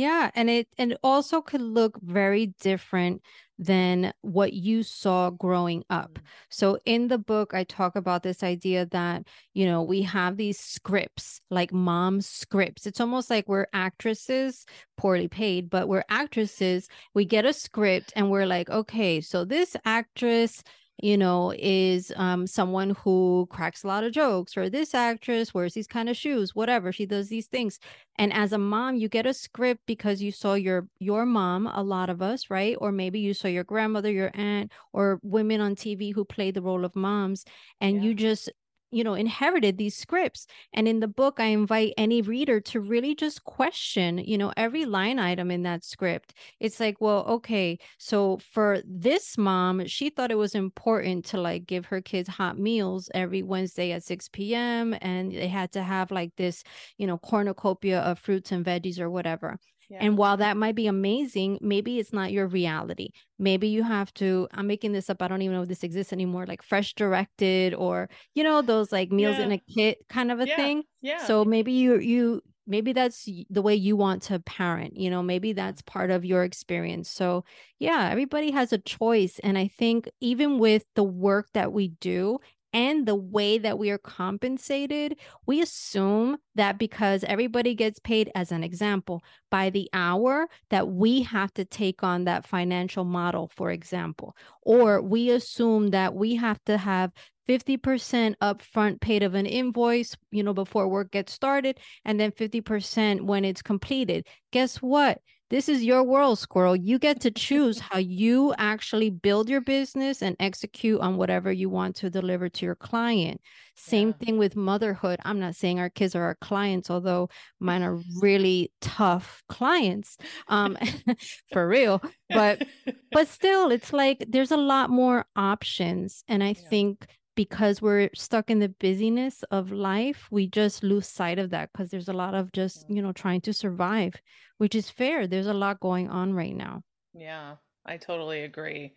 yeah, 0.00 0.30
and 0.34 0.48
it 0.48 0.66
and 0.78 0.96
also 1.02 1.42
could 1.42 1.60
look 1.60 1.98
very 2.00 2.54
different 2.60 3.22
than 3.58 4.14
what 4.22 4.54
you 4.54 4.82
saw 4.82 5.28
growing 5.28 5.84
up. 5.90 6.14
Mm. 6.14 6.22
So 6.48 6.78
in 6.86 7.08
the 7.08 7.18
book 7.18 7.52
I 7.52 7.64
talk 7.64 7.94
about 7.94 8.22
this 8.22 8.42
idea 8.42 8.86
that, 8.86 9.26
you 9.52 9.66
know, 9.66 9.82
we 9.82 10.00
have 10.02 10.38
these 10.38 10.58
scripts, 10.58 11.42
like 11.50 11.70
mom 11.70 12.22
scripts. 12.22 12.86
It's 12.86 13.00
almost 13.00 13.28
like 13.28 13.46
we're 13.46 13.66
actresses, 13.74 14.64
poorly 14.96 15.28
paid, 15.28 15.68
but 15.68 15.88
we're 15.88 16.04
actresses. 16.08 16.88
We 17.12 17.26
get 17.26 17.44
a 17.44 17.52
script 17.52 18.14
and 18.16 18.30
we're 18.30 18.46
like, 18.46 18.70
okay, 18.70 19.20
so 19.20 19.44
this 19.44 19.76
actress 19.84 20.62
you 21.02 21.16
know, 21.16 21.52
is 21.58 22.12
um, 22.16 22.46
someone 22.46 22.90
who 22.90 23.46
cracks 23.50 23.82
a 23.82 23.86
lot 23.86 24.04
of 24.04 24.12
jokes, 24.12 24.56
or 24.56 24.68
this 24.68 24.94
actress 24.94 25.54
wears 25.54 25.74
these 25.74 25.86
kind 25.86 26.08
of 26.08 26.16
shoes, 26.16 26.54
whatever. 26.54 26.92
She 26.92 27.06
does 27.06 27.28
these 27.28 27.46
things. 27.46 27.78
And 28.16 28.32
as 28.32 28.52
a 28.52 28.58
mom, 28.58 28.96
you 28.96 29.08
get 29.08 29.26
a 29.26 29.32
script 29.32 29.82
because 29.86 30.20
you 30.20 30.32
saw 30.32 30.54
your 30.54 30.86
your 30.98 31.24
mom, 31.26 31.66
a 31.66 31.82
lot 31.82 32.10
of 32.10 32.20
us, 32.20 32.50
right? 32.50 32.76
Or 32.80 32.92
maybe 32.92 33.20
you 33.20 33.34
saw 33.34 33.48
your 33.48 33.64
grandmother, 33.64 34.10
your 34.10 34.30
aunt, 34.34 34.72
or 34.92 35.20
women 35.22 35.60
on 35.60 35.74
TV 35.74 36.14
who 36.14 36.24
play 36.24 36.50
the 36.50 36.62
role 36.62 36.84
of 36.84 36.94
moms, 36.94 37.44
and 37.80 37.96
yeah. 37.96 38.02
you 38.02 38.14
just 38.14 38.50
you 38.90 39.04
know 39.04 39.14
inherited 39.14 39.78
these 39.78 39.96
scripts. 39.96 40.46
And 40.72 40.86
in 40.88 41.00
the 41.00 41.08
book 41.08 41.38
i 41.38 41.46
invite 41.46 41.94
any 41.96 42.22
reader 42.22 42.60
to 42.60 42.80
really 42.80 43.14
just 43.14 43.44
question 43.44 44.18
you 44.18 44.38
know 44.38 44.52
every 44.56 44.84
line 44.84 45.18
item 45.18 45.50
in 45.50 45.62
that 45.62 45.84
script. 45.84 46.34
It's 46.60 46.80
like 46.80 47.00
well 47.00 47.24
okay 47.26 47.78
so 47.98 48.38
for 48.52 48.82
this 48.86 49.36
mom 49.38 49.86
she 49.86 50.10
thought 50.10 50.30
it 50.30 50.36
was 50.38 50.54
important 50.54 51.24
to 51.26 51.40
like 51.40 51.66
give 51.66 51.86
her 51.86 52.00
kids 52.00 52.28
hot 52.28 52.58
meals 52.58 53.10
every 53.14 53.42
wednesday 53.42 53.92
at 53.92 54.04
6 54.04 54.28
p.m 54.28 54.94
and 55.00 55.32
they 55.32 55.48
had 55.48 55.72
to 55.72 55.82
have 55.82 56.10
like 56.10 56.34
this 56.36 56.62
you 56.98 57.06
know 57.06 57.18
cornucopia 57.18 58.00
of 58.00 58.18
fruits 58.18 58.52
and 58.52 58.64
veggies 58.64 58.98
or 58.98 59.10
whatever 59.10 59.58
and 59.98 60.16
while 60.16 60.36
that 60.36 60.56
might 60.56 60.74
be 60.74 60.86
amazing, 60.86 61.58
maybe 61.60 61.98
it's 61.98 62.12
not 62.12 62.32
your 62.32 62.46
reality. 62.46 63.10
Maybe 63.38 63.68
you 63.68 63.82
have 63.82 64.12
to, 64.14 64.46
I'm 64.52 64.66
making 64.66 64.92
this 64.92 65.10
up. 65.10 65.20
I 65.20 65.28
don't 65.28 65.42
even 65.42 65.56
know 65.56 65.62
if 65.62 65.68
this 65.68 65.82
exists 65.82 66.12
anymore, 66.12 66.46
like 66.46 66.62
fresh 66.62 66.94
directed 66.94 67.74
or, 67.74 68.08
you 68.34 68.44
know, 68.44 68.62
those 68.62 68.92
like 68.92 69.10
meals 69.10 69.38
yeah. 69.38 69.44
in 69.44 69.52
a 69.52 69.58
kit 69.58 69.98
kind 70.08 70.30
of 70.30 70.40
a 70.40 70.46
yeah. 70.46 70.56
thing. 70.56 70.82
Yeah. 71.02 71.24
So 71.24 71.44
maybe 71.44 71.72
you, 71.72 71.98
you, 71.98 72.42
maybe 72.66 72.92
that's 72.92 73.28
the 73.48 73.62
way 73.62 73.74
you 73.74 73.96
want 73.96 74.22
to 74.22 74.38
parent 74.40 74.96
you 74.96 75.10
know 75.10 75.22
maybe 75.22 75.52
that's 75.52 75.82
part 75.82 76.10
of 76.10 76.24
your 76.24 76.44
experience 76.44 77.10
so 77.10 77.42
yeah 77.78 78.08
everybody 78.10 78.50
has 78.50 78.72
a 78.72 78.78
choice 78.78 79.40
and 79.42 79.58
i 79.58 79.66
think 79.66 80.08
even 80.20 80.58
with 80.58 80.84
the 80.94 81.02
work 81.02 81.48
that 81.52 81.72
we 81.72 81.88
do 82.00 82.38
and 82.72 83.06
the 83.06 83.14
way 83.14 83.58
that 83.58 83.78
we 83.78 83.90
are 83.90 83.98
compensated, 83.98 85.16
we 85.46 85.60
assume 85.60 86.36
that 86.54 86.78
because 86.78 87.24
everybody 87.24 87.74
gets 87.74 87.98
paid, 87.98 88.30
as 88.34 88.52
an 88.52 88.62
example, 88.62 89.22
by 89.50 89.70
the 89.70 89.88
hour, 89.92 90.48
that 90.70 90.88
we 90.88 91.22
have 91.22 91.52
to 91.54 91.64
take 91.64 92.02
on 92.02 92.24
that 92.24 92.46
financial 92.46 93.04
model, 93.04 93.50
for 93.54 93.70
example. 93.70 94.36
Or 94.62 95.02
we 95.02 95.30
assume 95.30 95.88
that 95.90 96.14
we 96.14 96.36
have 96.36 96.62
to 96.66 96.76
have 96.78 97.12
50% 97.48 98.34
upfront 98.40 99.00
paid 99.00 99.24
of 99.24 99.34
an 99.34 99.46
invoice, 99.46 100.16
you 100.30 100.42
know, 100.44 100.54
before 100.54 100.86
work 100.86 101.10
gets 101.10 101.32
started, 101.32 101.80
and 102.04 102.20
then 102.20 102.30
50% 102.30 103.22
when 103.22 103.44
it's 103.44 103.62
completed. 103.62 104.26
Guess 104.52 104.76
what? 104.76 105.20
This 105.50 105.68
is 105.68 105.82
your 105.82 106.04
world, 106.04 106.38
squirrel. 106.38 106.76
You 106.76 106.98
get 106.98 107.20
to 107.22 107.30
choose 107.46 107.80
how 107.80 107.98
you 107.98 108.54
actually 108.56 109.10
build 109.10 109.50
your 109.50 109.60
business 109.60 110.22
and 110.22 110.36
execute 110.38 111.00
on 111.00 111.16
whatever 111.16 111.50
you 111.50 111.68
want 111.68 111.96
to 111.96 112.10
deliver 112.10 112.48
to 112.48 112.64
your 112.64 112.76
client. 112.76 113.40
Same 113.74 114.08
yeah. 114.08 114.24
thing 114.24 114.38
with 114.38 114.54
motherhood. 114.54 115.18
I'm 115.24 115.40
not 115.40 115.56
saying 115.56 115.80
our 115.80 115.90
kids 115.90 116.14
are 116.14 116.22
our 116.22 116.36
clients, 116.36 116.90
although 116.90 117.30
mine 117.58 117.82
are 117.82 117.98
really 118.20 118.70
tough 118.80 119.42
clients, 119.48 120.16
um, 120.48 120.76
for 121.52 121.66
real. 121.66 122.00
But 122.28 122.66
but 123.12 123.26
still, 123.26 123.70
it's 123.70 123.92
like 123.92 124.24
there's 124.28 124.52
a 124.52 124.56
lot 124.56 124.90
more 124.90 125.24
options, 125.34 126.22
and 126.28 126.44
I 126.44 126.48
yeah. 126.48 126.68
think 126.68 127.06
because 127.40 127.80
we're 127.80 128.10
stuck 128.14 128.50
in 128.50 128.58
the 128.58 128.68
busyness 128.68 129.42
of 129.50 129.72
life, 129.72 130.28
we 130.30 130.46
just 130.46 130.82
lose 130.82 131.08
sight 131.08 131.38
of 131.38 131.48
that 131.48 131.70
because 131.72 131.88
there's 131.90 132.10
a 132.10 132.12
lot 132.12 132.34
of 132.34 132.52
just, 132.52 132.84
you 132.90 133.00
know, 133.00 133.12
trying 133.12 133.40
to 133.40 133.54
survive, 133.54 134.14
which 134.58 134.74
is 134.74 134.90
fair. 134.90 135.26
There's 135.26 135.46
a 135.46 135.54
lot 135.54 135.80
going 135.80 136.10
on 136.10 136.34
right 136.34 136.54
now. 136.54 136.82
Yeah, 137.14 137.54
I 137.86 137.96
totally 137.96 138.42
agree. 138.42 138.92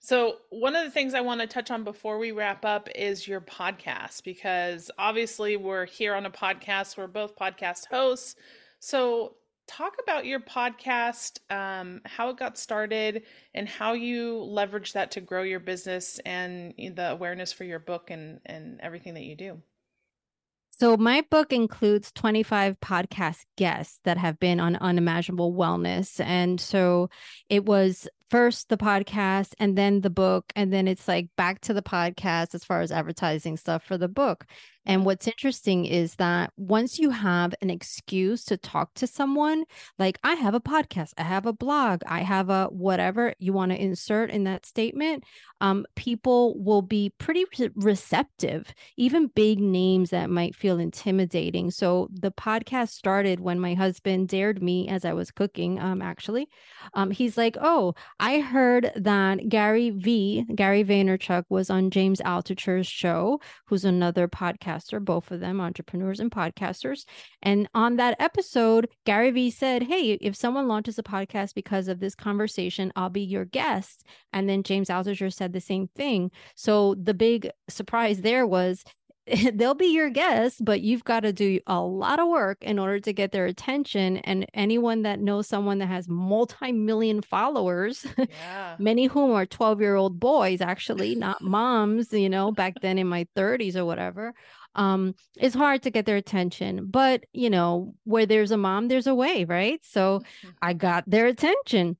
So, 0.00 0.38
one 0.50 0.74
of 0.74 0.84
the 0.84 0.90
things 0.90 1.14
I 1.14 1.20
want 1.20 1.42
to 1.42 1.46
touch 1.46 1.70
on 1.70 1.84
before 1.84 2.18
we 2.18 2.32
wrap 2.32 2.64
up 2.64 2.88
is 2.92 3.28
your 3.28 3.40
podcast, 3.40 4.24
because 4.24 4.90
obviously 4.98 5.56
we're 5.56 5.86
here 5.86 6.16
on 6.16 6.26
a 6.26 6.30
podcast. 6.30 6.96
We're 6.98 7.06
both 7.06 7.36
podcast 7.36 7.86
hosts. 7.86 8.34
So, 8.80 9.36
talk 9.66 9.96
about 10.02 10.26
your 10.26 10.40
podcast, 10.40 11.38
um, 11.50 12.00
how 12.04 12.30
it 12.30 12.36
got 12.36 12.58
started, 12.58 13.22
and 13.54 13.68
how 13.68 13.92
you 13.92 14.38
leverage 14.38 14.92
that 14.92 15.12
to 15.12 15.20
grow 15.20 15.42
your 15.42 15.60
business 15.60 16.18
and 16.24 16.74
the 16.76 17.10
awareness 17.10 17.52
for 17.52 17.64
your 17.64 17.78
book 17.78 18.10
and, 18.10 18.40
and 18.46 18.80
everything 18.80 19.14
that 19.14 19.24
you 19.24 19.36
do. 19.36 19.62
So, 20.78 20.98
my 20.98 21.24
book 21.30 21.54
includes 21.54 22.12
25 22.12 22.78
podcast 22.80 23.46
guests 23.56 23.98
that 24.04 24.18
have 24.18 24.38
been 24.38 24.60
on 24.60 24.76
Unimaginable 24.76 25.54
Wellness. 25.54 26.20
And 26.20 26.60
so 26.60 27.08
it 27.48 27.64
was 27.64 28.06
first 28.28 28.68
the 28.68 28.76
podcast 28.76 29.54
and 29.58 29.78
then 29.78 30.02
the 30.02 30.10
book. 30.10 30.52
And 30.54 30.70
then 30.70 30.86
it's 30.86 31.08
like 31.08 31.28
back 31.34 31.62
to 31.62 31.72
the 31.72 31.82
podcast 31.82 32.54
as 32.54 32.62
far 32.62 32.82
as 32.82 32.92
advertising 32.92 33.56
stuff 33.56 33.84
for 33.84 33.96
the 33.96 34.08
book. 34.08 34.44
And 34.86 35.04
what's 35.04 35.26
interesting 35.26 35.84
is 35.84 36.14
that 36.14 36.52
once 36.56 36.98
you 36.98 37.10
have 37.10 37.54
an 37.60 37.70
excuse 37.70 38.44
to 38.46 38.56
talk 38.56 38.94
to 38.94 39.06
someone, 39.06 39.64
like 39.98 40.18
I 40.22 40.34
have 40.34 40.54
a 40.54 40.60
podcast, 40.60 41.12
I 41.18 41.24
have 41.24 41.44
a 41.44 41.52
blog, 41.52 42.02
I 42.06 42.20
have 42.20 42.50
a 42.50 42.66
whatever 42.66 43.34
you 43.38 43.52
want 43.52 43.72
to 43.72 43.82
insert 43.82 44.30
in 44.30 44.44
that 44.44 44.64
statement, 44.64 45.24
um, 45.60 45.86
people 45.96 46.58
will 46.62 46.82
be 46.82 47.12
pretty 47.18 47.44
re- 47.58 47.70
receptive, 47.74 48.72
even 48.96 49.28
big 49.34 49.58
names 49.58 50.10
that 50.10 50.30
might 50.30 50.54
feel 50.54 50.78
intimidating. 50.78 51.70
So 51.70 52.08
the 52.12 52.30
podcast 52.30 52.90
started 52.90 53.40
when 53.40 53.58
my 53.58 53.74
husband 53.74 54.28
dared 54.28 54.62
me 54.62 54.88
as 54.88 55.04
I 55.04 55.14
was 55.14 55.30
cooking, 55.30 55.80
um, 55.80 56.02
actually. 56.02 56.48
Um, 56.94 57.10
he's 57.10 57.36
like, 57.36 57.56
Oh, 57.60 57.94
I 58.20 58.40
heard 58.40 58.92
that 58.96 59.48
Gary 59.48 59.90
V, 59.90 60.44
Gary 60.54 60.84
Vaynerchuk 60.84 61.44
was 61.48 61.70
on 61.70 61.90
James 61.90 62.20
Altucher's 62.20 62.86
show, 62.86 63.40
who's 63.66 63.84
another 63.84 64.28
podcaster, 64.76 65.04
both 65.04 65.30
of 65.30 65.40
them 65.40 65.60
entrepreneurs 65.60 66.20
and 66.20 66.30
podcasters. 66.30 67.04
And 67.42 67.68
on 67.74 67.96
that 67.96 68.16
episode, 68.20 68.88
Gary 69.04 69.30
V 69.30 69.50
said, 69.50 69.82
Hey, 69.82 70.12
if 70.12 70.36
someone 70.36 70.68
launches 70.68 70.98
a 70.98 71.02
podcast 71.02 71.54
because 71.54 71.88
of 71.88 72.00
this 72.00 72.14
conversation, 72.14 72.92
I'll 72.96 73.10
be 73.10 73.22
your 73.22 73.44
guest. 73.44 74.04
And 74.32 74.48
then 74.48 74.62
James 74.62 74.88
Altucher 74.88 75.32
said 75.32 75.52
the 75.52 75.60
same 75.60 75.88
thing. 75.88 76.30
So 76.54 76.94
the 76.94 77.14
big 77.14 77.50
surprise 77.68 78.20
there 78.20 78.46
was 78.46 78.84
they'll 79.54 79.74
be 79.74 79.86
your 79.86 80.10
guest, 80.10 80.64
but 80.64 80.80
you've 80.80 81.04
got 81.04 81.20
to 81.20 81.32
do 81.32 81.58
a 81.66 81.80
lot 81.80 82.20
of 82.20 82.28
work 82.28 82.58
in 82.62 82.78
order 82.78 83.00
to 83.00 83.12
get 83.12 83.32
their 83.32 83.46
attention. 83.46 84.18
And 84.18 84.46
anyone 84.54 85.02
that 85.02 85.20
knows 85.20 85.48
someone 85.48 85.78
that 85.78 85.86
has 85.86 86.08
multi 86.08 86.72
million 86.72 87.22
followers, 87.22 88.06
yeah. 88.18 88.76
many 88.78 89.06
whom 89.06 89.32
are 89.32 89.46
12 89.46 89.80
year 89.80 89.96
old 89.96 90.20
boys, 90.20 90.60
actually, 90.60 91.14
not 91.16 91.42
moms, 91.42 92.12
you 92.12 92.28
know, 92.28 92.52
back 92.52 92.74
then 92.82 92.98
in 92.98 93.08
my 93.08 93.26
30s 93.36 93.74
or 93.74 93.84
whatever, 93.84 94.32
um, 94.76 95.14
it's 95.36 95.54
hard 95.54 95.82
to 95.82 95.90
get 95.90 96.06
their 96.06 96.16
attention. 96.16 96.86
But, 96.86 97.24
you 97.32 97.50
know, 97.50 97.94
where 98.04 98.26
there's 98.26 98.52
a 98.52 98.56
mom, 98.56 98.88
there's 98.88 99.08
a 99.08 99.14
way, 99.14 99.44
right? 99.44 99.80
So 99.82 100.20
mm-hmm. 100.20 100.48
I 100.62 100.72
got 100.74 101.04
their 101.08 101.26
attention 101.26 101.96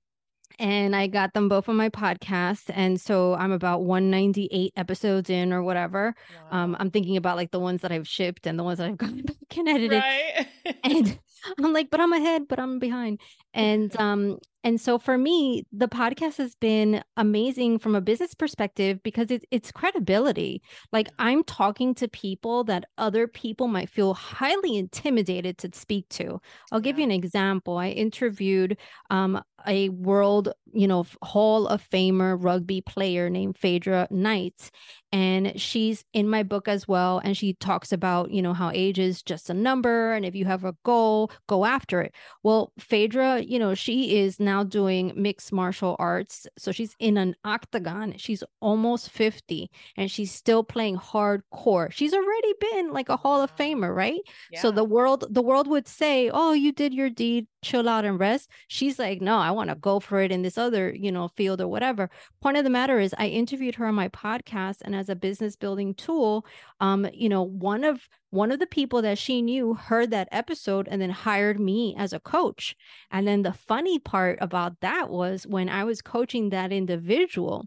and 0.58 0.96
I 0.96 1.06
got 1.06 1.34
them 1.34 1.48
both 1.48 1.68
on 1.68 1.76
my 1.76 1.88
podcast. 1.88 2.70
And 2.72 3.00
so 3.00 3.34
I'm 3.34 3.52
about 3.52 3.82
198 3.82 4.72
episodes 4.76 5.28
in 5.28 5.52
or 5.52 5.62
whatever. 5.62 6.14
Wow. 6.50 6.58
Um, 6.58 6.76
I'm 6.78 6.90
thinking 6.90 7.16
about 7.16 7.36
like 7.36 7.50
the 7.50 7.60
ones 7.60 7.82
that 7.82 7.92
I've 7.92 8.08
shipped 8.08 8.46
and 8.46 8.58
the 8.58 8.64
ones 8.64 8.78
that 8.78 8.88
I've 8.88 8.96
gotten 8.98 9.22
back 9.22 9.56
and 9.56 9.68
edited. 9.68 10.02
Right. 10.02 10.46
and 10.84 11.18
I'm 11.58 11.72
like, 11.72 11.90
but 11.90 12.00
I'm 12.00 12.12
ahead, 12.12 12.48
but 12.48 12.58
I'm 12.58 12.78
behind. 12.78 13.20
And 13.54 13.98
um, 13.98 14.38
and 14.66 14.80
so 14.80 14.98
for 14.98 15.16
me, 15.16 15.64
the 15.70 15.86
podcast 15.86 16.38
has 16.38 16.56
been 16.56 17.04
amazing 17.16 17.78
from 17.78 17.94
a 17.94 18.00
business 18.00 18.34
perspective 18.34 19.00
because 19.04 19.30
it's 19.30 19.44
it's 19.52 19.70
credibility. 19.70 20.60
Like 20.92 21.08
I'm 21.20 21.44
talking 21.44 21.94
to 21.94 22.08
people 22.08 22.64
that 22.64 22.84
other 22.98 23.28
people 23.28 23.68
might 23.68 23.88
feel 23.88 24.14
highly 24.14 24.76
intimidated 24.76 25.56
to 25.58 25.70
speak 25.72 26.08
to. 26.08 26.40
I'll 26.72 26.80
give 26.80 26.98
yeah. 26.98 27.04
you 27.04 27.12
an 27.12 27.16
example. 27.16 27.78
I 27.78 27.90
interviewed 27.90 28.76
um, 29.08 29.40
a 29.68 29.88
world, 29.90 30.52
you 30.72 30.88
know, 30.88 31.06
Hall 31.22 31.68
of 31.68 31.88
Famer 31.88 32.36
rugby 32.36 32.80
player 32.80 33.30
named 33.30 33.56
Phaedra 33.56 34.08
Knight, 34.10 34.72
and 35.12 35.58
she's 35.58 36.04
in 36.12 36.28
my 36.28 36.42
book 36.42 36.68
as 36.68 36.86
well 36.86 37.20
and 37.24 37.36
she 37.36 37.54
talks 37.54 37.92
about 37.92 38.30
you 38.30 38.42
know 38.42 38.52
how 38.52 38.70
age 38.74 38.98
is 38.98 39.22
just 39.22 39.48
a 39.48 39.54
number 39.54 40.12
and 40.12 40.26
if 40.26 40.34
you 40.34 40.44
have 40.44 40.64
a 40.64 40.74
goal 40.84 41.30
go 41.48 41.64
after 41.64 42.02
it 42.02 42.14
well 42.42 42.72
phaedra 42.78 43.40
you 43.40 43.58
know 43.58 43.72
she 43.74 44.18
is 44.18 44.40
now 44.40 44.55
doing 44.64 45.12
mixed 45.16 45.52
martial 45.52 45.96
arts. 45.98 46.46
So 46.58 46.72
she's 46.72 46.94
in 46.98 47.16
an 47.16 47.34
octagon. 47.44 48.14
She's 48.16 48.42
almost 48.60 49.10
50 49.10 49.70
and 49.96 50.10
she's 50.10 50.32
still 50.32 50.64
playing 50.64 50.98
hardcore. 50.98 51.90
She's 51.92 52.14
already 52.14 52.54
been 52.60 52.92
like 52.92 53.08
a 53.08 53.16
hall 53.16 53.42
of 53.42 53.54
famer 53.56 53.94
right? 53.94 54.20
Yeah. 54.50 54.60
so 54.60 54.70
the 54.70 54.84
world 54.84 55.24
the 55.30 55.42
world 55.42 55.66
would 55.68 55.88
say 55.88 56.30
oh 56.32 56.52
you 56.52 56.72
did 56.72 56.92
your 56.94 57.10
deed 57.10 57.46
chill 57.66 57.88
out 57.88 58.04
and 58.04 58.20
rest 58.20 58.48
she's 58.68 58.98
like 58.98 59.20
no 59.20 59.36
i 59.38 59.50
want 59.50 59.68
to 59.68 59.74
go 59.76 59.98
for 59.98 60.20
it 60.20 60.30
in 60.30 60.42
this 60.42 60.56
other 60.56 60.94
you 60.94 61.10
know 61.10 61.28
field 61.28 61.60
or 61.60 61.68
whatever. 61.68 62.08
Point 62.40 62.56
of 62.56 62.64
the 62.64 62.70
matter 62.70 63.00
is 63.00 63.14
i 63.18 63.26
interviewed 63.26 63.74
her 63.74 63.86
on 63.86 63.94
my 63.94 64.08
podcast 64.08 64.76
and 64.82 64.94
as 64.94 65.08
a 65.08 65.16
business 65.16 65.56
building 65.56 65.94
tool 65.94 66.46
um 66.80 67.08
you 67.12 67.28
know 67.28 67.42
one 67.42 67.82
of 67.82 68.08
one 68.30 68.52
of 68.52 68.58
the 68.58 68.66
people 68.66 69.02
that 69.02 69.18
she 69.18 69.42
knew 69.42 69.74
heard 69.74 70.10
that 70.10 70.28
episode 70.30 70.86
and 70.90 71.00
then 71.00 71.10
hired 71.10 71.58
me 71.58 71.94
as 71.96 72.12
a 72.12 72.20
coach. 72.20 72.76
And 73.10 73.26
then 73.26 73.42
the 73.42 73.52
funny 73.52 73.98
part 73.98 74.38
about 74.40 74.80
that 74.80 75.10
was 75.10 75.46
when 75.46 75.68
i 75.68 75.82
was 75.84 76.02
coaching 76.02 76.50
that 76.50 76.72
individual 76.72 77.66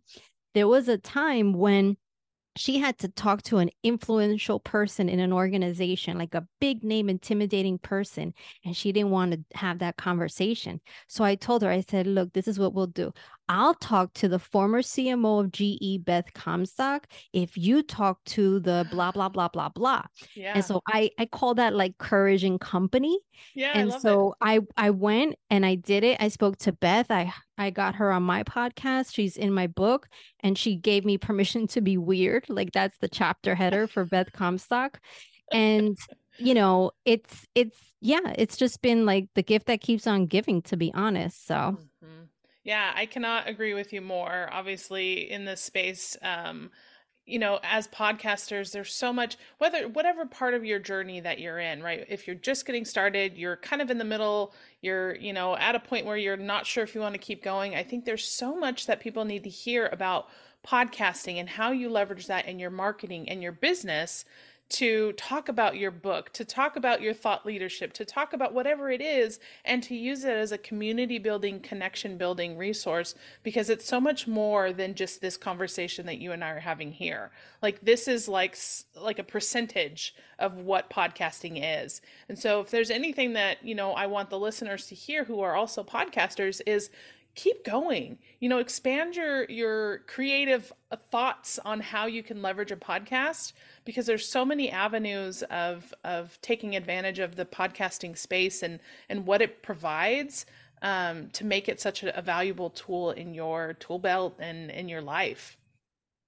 there 0.54 0.68
was 0.68 0.88
a 0.88 0.98
time 0.98 1.54
when 1.54 1.98
she 2.60 2.78
had 2.80 2.98
to 2.98 3.08
talk 3.08 3.41
to 3.43 3.60
an 3.60 3.69
influential 3.84 4.60
person 4.60 5.08
in 5.08 5.22
an 5.22 5.32
organization, 5.32 6.17
like 6.17 6.36
a 6.36 6.45
big 6.60 6.84
name, 6.84 7.08
intimidating 7.08 7.78
person, 7.80 8.34
and 8.65 8.76
she 8.76 8.91
didn't 8.91 9.12
want 9.12 9.32
to 9.32 9.58
have 9.58 9.80
that 9.80 9.95
conversation. 9.95 10.82
So 11.08 11.24
I 11.24 11.36
told 11.36 11.62
her, 11.62 11.69
I 11.69 11.80
said, 11.80 12.06
Look, 12.06 12.34
this 12.34 12.50
is 12.50 12.60
what 12.60 12.74
we'll 12.74 12.88
do. 12.88 13.13
I'll 13.50 13.74
talk 13.74 14.14
to 14.14 14.28
the 14.28 14.38
former 14.38 14.84
CMO 14.84 15.44
of 15.44 15.52
GE, 15.52 16.06
Beth 16.06 16.32
Comstock, 16.34 17.08
if 17.34 17.58
you 17.58 17.82
talk 17.82 18.24
to 18.26 18.60
the 18.60 18.88
blah, 18.92 19.12
blah, 19.12 19.28
blah, 19.28 19.48
blah, 19.48 19.70
blah. 19.70 20.04
Yeah. 20.36 20.54
And 20.54 20.64
so 20.64 20.82
I, 20.88 21.10
I 21.18 21.26
call 21.26 21.56
that 21.56 21.74
like 21.74 21.98
courage 21.98 22.44
and 22.44 22.62
company. 22.62 23.20
Yeah. 23.56 23.72
And 23.74 23.92
I 23.92 23.98
so 23.98 24.34
it. 24.34 24.38
I, 24.40 24.60
I 24.78 24.90
went 24.92 25.36
and 25.50 25.66
I 25.66 25.76
did 25.76 26.04
it. 26.04 26.18
I 26.20 26.28
spoke 26.28 26.58
to 26.60 26.74
Beth. 26.74 27.10
I, 27.10 27.34
I 27.58 27.72
got 27.72 27.96
her 27.96 28.12
on 28.12 28.22
my 28.22 28.44
podcast. 28.44 29.16
She's 29.16 29.36
in 29.36 29.52
my 29.52 29.66
book 29.66 30.08
and 30.42 30.56
she 30.56 30.76
gave 30.76 31.04
me 31.04 31.18
permission 31.18 31.66
to 31.70 31.82
be 31.82 31.98
weird. 31.98 32.46
Like 32.50 32.72
that's 32.72 33.00
the 33.00 33.10
chapter 33.10 33.56
header 33.56 33.88
for 33.88 34.06
Beth 34.06 34.32
Comstock. 34.32 35.00
And 35.52 35.98
you 36.38 36.54
know, 36.54 36.92
it's 37.04 37.48
it's 37.56 37.78
yeah, 38.00 38.34
it's 38.38 38.58
just 38.58 38.84
been 38.84 39.08
like 39.08 39.28
the 39.34 39.44
gift 39.44 39.66
that 39.66 39.82
keeps 39.82 40.06
on 40.06 40.28
giving, 40.28 40.62
to 40.64 40.78
be 40.78 40.94
honest. 40.94 41.48
So. 41.48 41.80
Yeah, 42.63 42.91
I 42.95 43.06
cannot 43.06 43.48
agree 43.48 43.74
with 43.74 43.93
you 43.93 44.02
more. 44.02 44.50
Obviously, 44.52 45.32
in 45.32 45.45
this 45.45 45.62
space, 45.62 46.17
um, 46.22 46.72
you 47.26 47.39
know, 47.39 47.60
as 47.63 47.88
podcasters, 47.88 48.72
there's 48.72 48.93
so 48.93 49.13
much 49.13 49.38
whether 49.60 49.88
whatever 49.88 50.26
part 50.26 50.56
of 50.56 50.65
your 50.65 50.80
journey 50.80 51.19
that 51.19 51.39
you're 51.39 51.60
in, 51.60 51.82
right? 51.82 52.06
If 52.10 52.26
you're 52.26 52.36
just 52.36 52.65
getting 52.65 52.86
started, 52.86 53.38
you're 53.38 53.58
kind 53.58 53.82
of 53.82 53.91
in 53.91 54.00
the 54.00 54.04
middle, 54.04 54.54
you're, 54.82 55.15
you 55.15 55.32
know, 55.32 55.56
at 55.56 55.76
a 55.76 55.80
point 55.80 56.06
where 56.06 56.17
you're 56.17 56.38
not 56.38 56.65
sure 56.65 56.84
if 56.84 56.95
you 56.95 57.02
want 57.02 57.13
to 57.13 57.19
keep 57.19 57.43
going. 57.43 57.76
I 57.76 57.84
think 57.84 58.04
there's 58.04 58.26
so 58.26 58.56
much 58.56 58.88
that 58.88 59.00
people 59.00 59.26
need 59.26 59.43
to 59.43 59.50
hear 59.50 59.88
about 59.91 60.28
podcasting 60.67 61.36
and 61.36 61.48
how 61.48 61.72
you 61.72 61.89
leverage 61.89 62.28
that 62.28 62.48
in 62.48 62.60
your 62.60 62.72
marketing 62.72 63.30
and 63.30 63.41
your 63.41 63.52
business 63.52 64.26
to 64.69 65.13
talk 65.13 65.49
about 65.49 65.77
your 65.77 65.89
book, 65.89 66.32
to 66.34 66.45
talk 66.45 66.75
about 66.75 67.01
your 67.01 67.13
thought 67.13 67.45
leadership, 67.45 67.91
to 67.93 68.05
talk 68.05 68.34
about 68.34 68.53
whatever 68.53 68.91
it 68.91 69.01
is, 69.01 69.39
and 69.65 69.82
to 69.82 69.95
use 69.95 70.23
it 70.23 70.38
as 70.38 70.51
a 70.51 70.58
community 70.60 71.17
building, 71.17 71.60
connection 71.60 72.17
building 72.17 72.55
resource 72.55 73.15
because 73.41 73.69
it's 73.69 73.86
so 73.86 73.99
much 73.99 74.27
more 74.27 74.71
than 74.71 74.93
just 74.93 75.21
this 75.21 75.38
conversation 75.38 76.05
that 76.05 76.19
you 76.19 76.32
and 76.32 76.43
I 76.43 76.51
are 76.51 76.60
having 76.60 76.91
here. 76.91 77.32
Like 77.63 77.82
this 77.82 78.08
is 78.08 78.27
like 78.27 78.58
like 78.95 79.17
a 79.17 79.23
percentage 79.23 80.13
of 80.38 80.55
what 80.55 80.89
podcasting 80.89 81.60
is. 81.84 82.01
And 82.29 82.38
so 82.38 82.62
if 82.62 82.69
there's 82.69 82.91
anything 82.91 83.34
that, 83.34 83.63
you 83.63 83.75
know, 83.75 83.93
I 83.93 84.05
want 84.05 84.29
the 84.29 84.39
listeners 84.39 84.86
to 84.88 84.95
hear 84.95 85.23
who 85.23 85.41
are 85.41 85.55
also 85.55 85.84
podcasters 85.84 86.62
is 86.65 86.89
keep 87.39 87.63
going. 87.63 88.17
You 88.41 88.49
know 88.49 88.58
expand 88.58 89.15
your 89.15 89.45
your 89.45 89.99
creative 89.99 90.73
uh, 90.91 90.97
thoughts 91.10 91.58
on 91.63 91.80
how 91.80 92.06
you 92.06 92.21
can 92.21 92.41
leverage 92.41 92.71
a 92.71 92.75
podcast 92.75 93.54
because 93.86 94.06
there's 94.06 94.28
so 94.28 94.43
many 94.43 94.69
avenues 94.69 95.41
of 95.43 95.93
of 96.04 96.38
taking 96.41 96.75
advantage 96.75 97.19
of 97.19 97.38
the 97.38 97.45
podcasting 97.45 98.17
space 98.17 98.62
and 98.62 98.80
and 99.08 99.25
what 99.25 99.41
it 99.41 99.63
provides 99.63 100.45
um, 100.82 101.30
to 101.30 101.45
make 101.45 101.69
it 101.69 101.80
such 101.80 102.04
a, 102.04 102.17
a 102.17 102.21
valuable 102.21 102.69
tool 102.69 103.12
in 103.12 103.34
your 103.34 103.73
tool 103.80 103.99
belt 103.99 104.36
and 104.39 104.69
in 104.69 104.89
your 104.89 105.02
life 105.02 105.58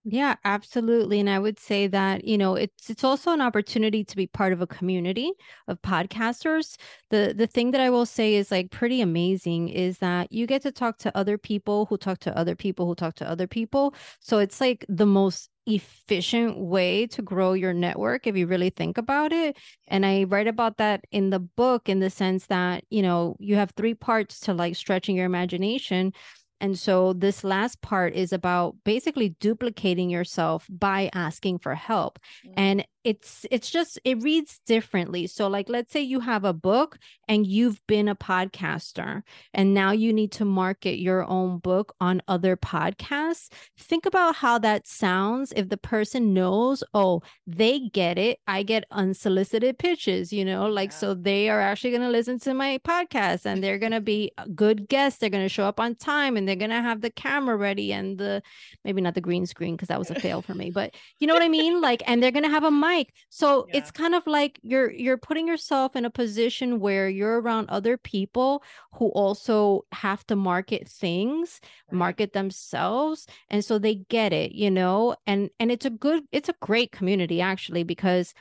yeah, 0.03 0.35
absolutely. 0.45 1.19
And 1.19 1.29
I 1.29 1.37
would 1.37 1.59
say 1.59 1.85
that, 1.85 2.23
you 2.25 2.35
know, 2.35 2.55
it's 2.55 2.89
it's 2.89 3.03
also 3.03 3.31
an 3.33 3.41
opportunity 3.41 4.03
to 4.03 4.15
be 4.15 4.25
part 4.25 4.51
of 4.51 4.59
a 4.59 4.65
community 4.65 5.31
of 5.67 5.79
podcasters. 5.83 6.75
The 7.11 7.35
the 7.37 7.45
thing 7.45 7.69
that 7.71 7.81
I 7.81 7.91
will 7.91 8.07
say 8.07 8.33
is 8.33 8.49
like 8.49 8.71
pretty 8.71 9.01
amazing 9.01 9.69
is 9.69 9.99
that 9.99 10.31
you 10.31 10.47
get 10.47 10.63
to 10.63 10.71
talk 10.71 10.97
to 10.99 11.15
other 11.15 11.37
people 11.37 11.85
who 11.85 11.97
talk 11.97 12.17
to 12.21 12.35
other 12.35 12.55
people 12.55 12.87
who 12.87 12.95
talk 12.95 13.13
to 13.15 13.29
other 13.29 13.45
people. 13.45 13.93
So 14.21 14.39
it's 14.39 14.59
like 14.59 14.83
the 14.89 15.05
most 15.05 15.49
efficient 15.67 16.57
way 16.57 17.05
to 17.05 17.21
grow 17.21 17.53
your 17.53 17.71
network 17.71 18.25
if 18.25 18.35
you 18.35 18.47
really 18.47 18.71
think 18.71 18.97
about 18.97 19.31
it. 19.31 19.55
And 19.87 20.03
I 20.03 20.23
write 20.23 20.47
about 20.47 20.77
that 20.77 21.05
in 21.11 21.29
the 21.29 21.39
book 21.39 21.87
in 21.87 21.99
the 21.99 22.09
sense 22.09 22.47
that, 22.47 22.83
you 22.89 23.03
know, 23.03 23.35
you 23.37 23.55
have 23.55 23.69
three 23.77 23.93
parts 23.93 24.39
to 24.41 24.53
like 24.55 24.75
stretching 24.75 25.15
your 25.15 25.27
imagination 25.27 26.13
and 26.61 26.77
so 26.77 27.13
this 27.13 27.43
last 27.43 27.81
part 27.81 28.13
is 28.13 28.31
about 28.31 28.75
basically 28.83 29.29
duplicating 29.39 30.09
yourself 30.11 30.67
by 30.69 31.09
asking 31.13 31.57
for 31.57 31.73
help. 31.73 32.19
Mm-hmm. 32.45 32.53
And 32.57 32.87
it's 33.03 33.45
it's 33.49 33.69
just 33.69 33.99
it 34.03 34.21
reads 34.21 34.59
differently. 34.65 35.27
So 35.27 35.47
like 35.47 35.69
let's 35.69 35.91
say 35.91 36.01
you 36.01 36.19
have 36.19 36.43
a 36.43 36.53
book 36.53 36.97
and 37.27 37.47
you've 37.47 37.81
been 37.87 38.07
a 38.07 38.15
podcaster 38.15 39.23
and 39.53 39.73
now 39.73 39.91
you 39.91 40.13
need 40.13 40.31
to 40.33 40.45
market 40.45 40.99
your 40.99 41.27
own 41.27 41.57
book 41.57 41.95
on 41.99 42.21
other 42.27 42.55
podcasts. 42.55 43.49
Think 43.77 44.05
about 44.05 44.35
how 44.35 44.59
that 44.59 44.87
sounds 44.87 45.51
if 45.55 45.69
the 45.69 45.77
person 45.77 46.33
knows 46.33 46.83
oh 46.93 47.21
they 47.47 47.79
get 47.79 48.17
it. 48.17 48.39
I 48.47 48.63
get 48.63 48.85
unsolicited 48.91 49.79
pitches 49.79 50.31
you 50.31 50.45
know 50.45 50.67
like 50.67 50.91
yeah. 50.91 50.97
so 50.97 51.13
they 51.15 51.49
are 51.49 51.61
actually 51.61 51.91
going 51.91 52.03
to 52.03 52.09
listen 52.09 52.39
to 52.39 52.53
my 52.53 52.79
podcast 52.79 53.45
and 53.45 53.63
they're 53.63 53.79
going 53.79 53.91
to 53.91 54.01
be 54.01 54.31
good 54.53 54.87
guests 54.87 55.19
they're 55.19 55.29
going 55.29 55.45
to 55.45 55.49
show 55.49 55.65
up 55.65 55.79
on 55.79 55.95
time 55.95 56.37
and 56.37 56.47
they're 56.47 56.55
going 56.55 56.69
to 56.69 56.81
have 56.81 57.01
the 57.01 57.09
camera 57.09 57.57
ready 57.57 57.91
and 57.93 58.17
the 58.17 58.43
maybe 58.85 59.01
not 59.01 59.15
the 59.15 59.21
green 59.21 59.45
screen 59.45 59.75
because 59.75 59.87
that 59.87 59.99
was 59.99 60.11
a 60.11 60.19
fail 60.19 60.41
for 60.41 60.53
me 60.53 60.69
but 60.69 60.93
you 61.19 61.27
know 61.27 61.33
what 61.33 61.43
i 61.43 61.49
mean? 61.49 61.81
Like 61.81 62.03
and 62.05 62.21
they're 62.21 62.31
going 62.31 62.43
to 62.43 62.49
have 62.49 62.63
a 62.63 62.71
mic 62.71 62.90
so 63.29 63.65
yeah. 63.67 63.77
it's 63.77 63.91
kind 63.91 64.15
of 64.15 64.25
like 64.27 64.59
you're 64.61 64.91
you're 64.91 65.17
putting 65.17 65.47
yourself 65.47 65.95
in 65.95 66.05
a 66.05 66.09
position 66.09 66.79
where 66.79 67.09
you're 67.09 67.41
around 67.41 67.69
other 67.69 67.97
people 67.97 68.63
who 68.93 69.07
also 69.09 69.85
have 69.91 70.25
to 70.27 70.35
market 70.35 70.87
things 70.87 71.59
right. 71.91 71.97
market 71.97 72.33
themselves 72.33 73.27
and 73.49 73.63
so 73.63 73.77
they 73.77 73.95
get 73.95 74.33
it 74.33 74.51
you 74.53 74.71
know 74.71 75.15
and 75.27 75.49
and 75.59 75.71
it's 75.71 75.85
a 75.85 75.89
good 75.89 76.23
it's 76.31 76.49
a 76.49 76.55
great 76.61 76.91
community 76.91 77.41
actually 77.41 77.83
because 77.83 78.33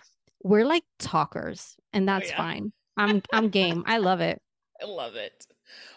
we're 0.43 0.65
like 0.65 0.85
talkers 0.99 1.77
and 1.93 2.09
oh, 2.09 2.13
that's 2.13 2.29
oh, 2.29 2.33
yeah. 2.33 2.37
fine 2.37 2.73
i'm 2.97 3.23
i'm 3.33 3.49
game 3.49 3.83
i 3.87 3.99
love 3.99 4.21
it 4.21 4.41
I 4.83 4.87
love 4.87 5.15
it. 5.15 5.47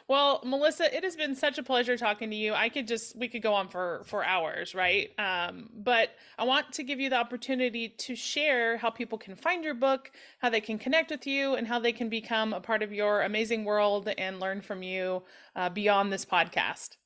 Well, 0.07 0.41
Melissa, 0.43 0.95
it 0.95 1.03
has 1.03 1.15
been 1.15 1.35
such 1.35 1.57
a 1.57 1.63
pleasure 1.63 1.97
talking 1.97 2.29
to 2.29 2.35
you. 2.35 2.53
I 2.53 2.69
could 2.69 2.87
just 2.87 3.15
we 3.15 3.27
could 3.27 3.41
go 3.41 3.53
on 3.53 3.69
for 3.69 4.03
for 4.05 4.23
hours, 4.23 4.75
right? 4.75 5.11
Um, 5.17 5.69
but 5.73 6.09
I 6.37 6.43
want 6.43 6.73
to 6.73 6.83
give 6.83 6.99
you 6.99 7.09
the 7.09 7.15
opportunity 7.15 7.89
to 7.89 8.15
share 8.15 8.77
how 8.77 8.89
people 8.89 9.17
can 9.17 9.35
find 9.35 9.63
your 9.63 9.73
book, 9.73 10.11
how 10.39 10.49
they 10.49 10.61
can 10.61 10.77
connect 10.77 11.11
with 11.11 11.25
you, 11.25 11.55
and 11.55 11.67
how 11.67 11.79
they 11.79 11.93
can 11.93 12.09
become 12.09 12.53
a 12.53 12.59
part 12.59 12.83
of 12.83 12.91
your 12.91 13.21
amazing 13.21 13.63
world 13.63 14.09
and 14.17 14.39
learn 14.39 14.61
from 14.61 14.83
you 14.83 15.23
uh, 15.55 15.69
beyond 15.69 16.11
this 16.11 16.25
podcast. 16.25 16.97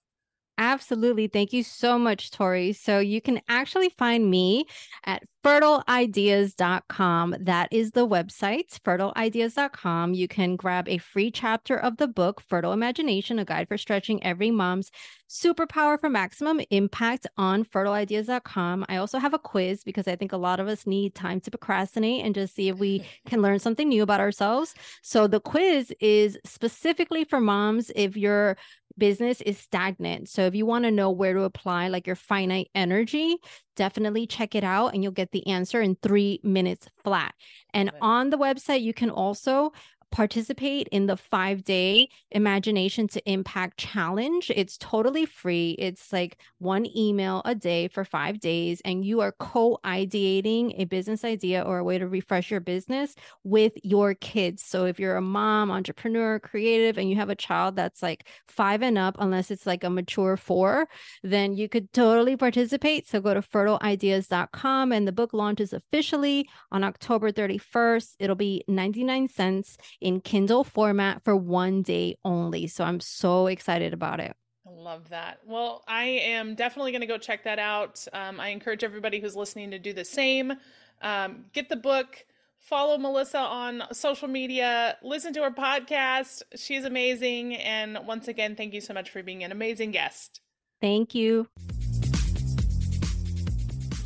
Absolutely. 0.59 1.27
Thank 1.27 1.53
you 1.53 1.61
so 1.61 1.99
much, 1.99 2.31
Tori. 2.31 2.73
So 2.73 2.97
you 2.99 3.21
can 3.21 3.41
actually 3.47 3.89
find 3.89 4.29
me 4.29 4.65
at 5.05 5.21
fertileideas.com. 5.43 7.35
That 7.41 7.69
is 7.71 7.91
the 7.91 8.07
website, 8.07 8.79
fertileideas.com. 8.81 10.13
You 10.15 10.27
can 10.27 10.55
grab 10.55 10.89
a 10.89 10.97
free 10.97 11.29
chapter 11.29 11.77
of 11.77 11.97
the 11.97 12.07
book, 12.07 12.41
Fertile 12.41 12.73
Imagination, 12.73 13.37
a 13.39 13.45
guide 13.45 13.67
for 13.67 13.77
stretching 13.77 14.21
every 14.23 14.49
mom's 14.49 14.89
superpower 15.29 15.99
for 15.99 16.09
maximum 16.09 16.59
impact 16.71 17.27
on 17.37 17.63
fertileideas.com. 17.63 18.85
I 18.89 18.97
also 18.97 19.19
have 19.19 19.33
a 19.33 19.39
quiz 19.39 19.83
because 19.83 20.07
I 20.07 20.15
think 20.15 20.31
a 20.33 20.37
lot 20.37 20.59
of 20.59 20.67
us 20.67 20.87
need 20.87 21.15
time 21.15 21.39
to 21.41 21.51
procrastinate 21.51 22.25
and 22.25 22.33
just 22.33 22.55
see 22.55 22.69
if 22.69 22.77
we 22.77 23.05
can 23.27 23.41
learn 23.41 23.59
something 23.59 23.87
new 23.89 24.03
about 24.03 24.19
ourselves. 24.21 24.73
So 25.03 25.27
the 25.27 25.39
quiz 25.39 25.93
is 25.99 26.37
specifically 26.45 27.23
for 27.25 27.39
moms 27.39 27.91
if 27.95 28.17
you're 28.17 28.57
business 28.97 29.41
is 29.41 29.57
stagnant. 29.57 30.29
So 30.29 30.45
if 30.45 30.55
you 30.55 30.65
want 30.65 30.85
to 30.85 30.91
know 30.91 31.11
where 31.11 31.33
to 31.33 31.43
apply 31.43 31.87
like 31.87 32.07
your 32.07 32.15
finite 32.15 32.69
energy, 32.73 33.37
definitely 33.75 34.27
check 34.27 34.55
it 34.55 34.63
out 34.63 34.93
and 34.93 35.03
you'll 35.03 35.11
get 35.11 35.31
the 35.31 35.45
answer 35.47 35.81
in 35.81 35.95
three 36.01 36.39
minutes 36.43 36.87
flat. 37.03 37.33
And 37.73 37.91
on 38.01 38.29
the 38.29 38.37
website, 38.37 38.81
you 38.81 38.93
can 38.93 39.09
also 39.09 39.71
participate 40.11 40.87
in 40.91 41.05
the 41.05 41.17
five 41.17 41.63
day 41.63 42.09
imagination 42.31 43.07
to 43.07 43.29
impact 43.29 43.77
challenge. 43.77 44.51
It's 44.55 44.77
totally 44.77 45.25
free. 45.25 45.75
It's 45.77 46.11
like 46.13 46.37
one 46.59 46.85
email 46.95 47.41
a 47.45 47.55
day 47.55 47.87
for 47.87 48.03
five 48.03 48.39
days, 48.39 48.81
and 48.85 49.05
you 49.05 49.19
are 49.21 49.33
co 49.39 49.79
ideating 49.85 50.73
a 50.77 50.85
business 50.85 51.23
idea 51.23 51.61
or 51.61 51.77
a 51.77 51.83
way 51.83 51.97
to 51.97 52.07
refresh 52.07 52.51
your 52.51 52.59
business 52.59 53.15
with 53.43 53.73
your 53.83 54.13
kids. 54.15 54.63
So 54.63 54.85
if 54.85 54.99
you're 54.99 55.17
a 55.17 55.21
mom, 55.21 55.71
entrepreneur, 55.71 56.39
creative, 56.39 56.97
and 56.97 57.09
you 57.09 57.15
have 57.17 57.29
a 57.29 57.35
child 57.35 57.75
that's 57.75 58.01
like 58.01 58.27
five 58.47 58.81
and 58.81 58.97
up, 58.97 59.15
unless 59.19 59.51
it's 59.51 59.65
like 59.65 59.83
a 59.83 59.89
mature 59.89 60.37
four, 60.37 60.87
then 61.23 61.53
you 61.53 61.69
could 61.69 61.91
totally 61.93 62.35
participate. 62.37 63.07
So 63.07 63.21
go 63.21 63.33
to 63.33 63.41
fertileideas.com 63.41 64.91
and 64.91 65.07
the 65.07 65.11
book 65.11 65.33
launches 65.33 65.73
officially 65.73 66.49
on 66.71 66.83
October 66.83 67.31
31st. 67.31 68.15
It'll 68.19 68.35
be 68.35 68.63
99 68.67 69.27
cents 69.27 69.77
in 70.01 70.21
Kindle 70.21 70.63
format 70.63 71.23
for 71.23 71.35
one 71.35 71.81
day 71.81 72.17
only. 72.23 72.67
So 72.67 72.83
I'm 72.83 72.99
so 72.99 73.47
excited 73.47 73.93
about 73.93 74.19
it. 74.19 74.35
I 74.65 74.69
love 74.69 75.09
that. 75.09 75.39
Well, 75.45 75.83
I 75.87 76.03
am 76.03 76.55
definitely 76.55 76.91
going 76.91 77.01
to 77.01 77.07
go 77.07 77.17
check 77.17 77.43
that 77.45 77.59
out. 77.59 78.05
Um, 78.11 78.39
I 78.39 78.49
encourage 78.49 78.83
everybody 78.83 79.19
who's 79.19 79.35
listening 79.35 79.71
to 79.71 79.79
do 79.79 79.93
the 79.93 80.05
same. 80.05 80.53
Um, 81.01 81.45
get 81.53 81.69
the 81.69 81.75
book, 81.75 82.25
follow 82.59 82.97
Melissa 82.97 83.39
on 83.39 83.83
social 83.93 84.27
media, 84.27 84.97
listen 85.01 85.33
to 85.33 85.43
her 85.43 85.51
podcast. 85.51 86.41
She's 86.55 86.83
amazing. 86.85 87.55
And 87.55 87.99
once 88.05 88.27
again, 88.27 88.55
thank 88.55 88.73
you 88.73 88.81
so 88.81 88.93
much 88.93 89.09
for 89.09 89.23
being 89.23 89.43
an 89.43 89.51
amazing 89.51 89.91
guest. 89.91 90.41
Thank 90.81 91.15
you. 91.15 91.47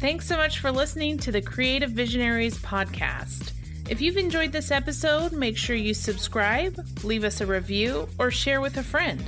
Thanks 0.01 0.27
so 0.27 0.36
much 0.36 0.60
for 0.60 0.71
listening 0.71 1.17
to 1.19 1.32
the 1.32 1.41
Creative 1.41 1.91
Visionaries 1.91 2.58
podcast. 2.58 3.51
If 3.91 3.99
you've 3.99 4.15
enjoyed 4.15 4.54
this 4.54 4.71
episode, 4.71 5.34
make 5.34 5.58
sure 5.58 5.75
you 5.75 5.93
subscribe, 5.93 6.80
leave 7.04 7.25
us 7.25 7.41
a 7.41 7.45
review, 7.45 8.08
or 8.17 8.32
share 8.32 8.62
with 8.62 8.77
a 8.77 8.84
friend. 8.84 9.21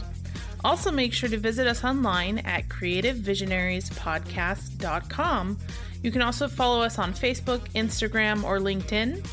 Also, 0.63 0.89
make 0.89 1.11
sure 1.11 1.27
to 1.27 1.35
visit 1.35 1.67
us 1.67 1.83
online 1.83 2.39
at 2.39 2.69
creativevisionariespodcast.com. 2.69 5.57
You 6.01 6.11
can 6.11 6.21
also 6.21 6.47
follow 6.47 6.81
us 6.81 6.97
on 6.97 7.11
Facebook, 7.11 7.69
Instagram, 7.73 8.45
or 8.45 8.59
LinkedIn. 8.59 9.27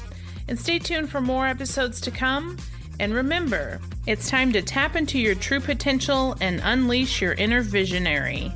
And 0.49 0.59
stay 0.59 0.81
tuned 0.81 1.09
for 1.09 1.21
more 1.21 1.47
episodes 1.47 2.01
to 2.01 2.11
come. 2.11 2.57
And 2.99 3.15
remember, 3.15 3.81
it's 4.09 4.29
time 4.29 4.53
to 4.55 4.63
tap 4.63 4.97
into 4.97 5.21
your 5.21 5.37
true 5.37 5.61
potential 5.61 6.37
and 6.41 6.61
unleash 6.65 7.23
your 7.23 7.35
inner 7.35 7.63
visionary. 7.63 8.53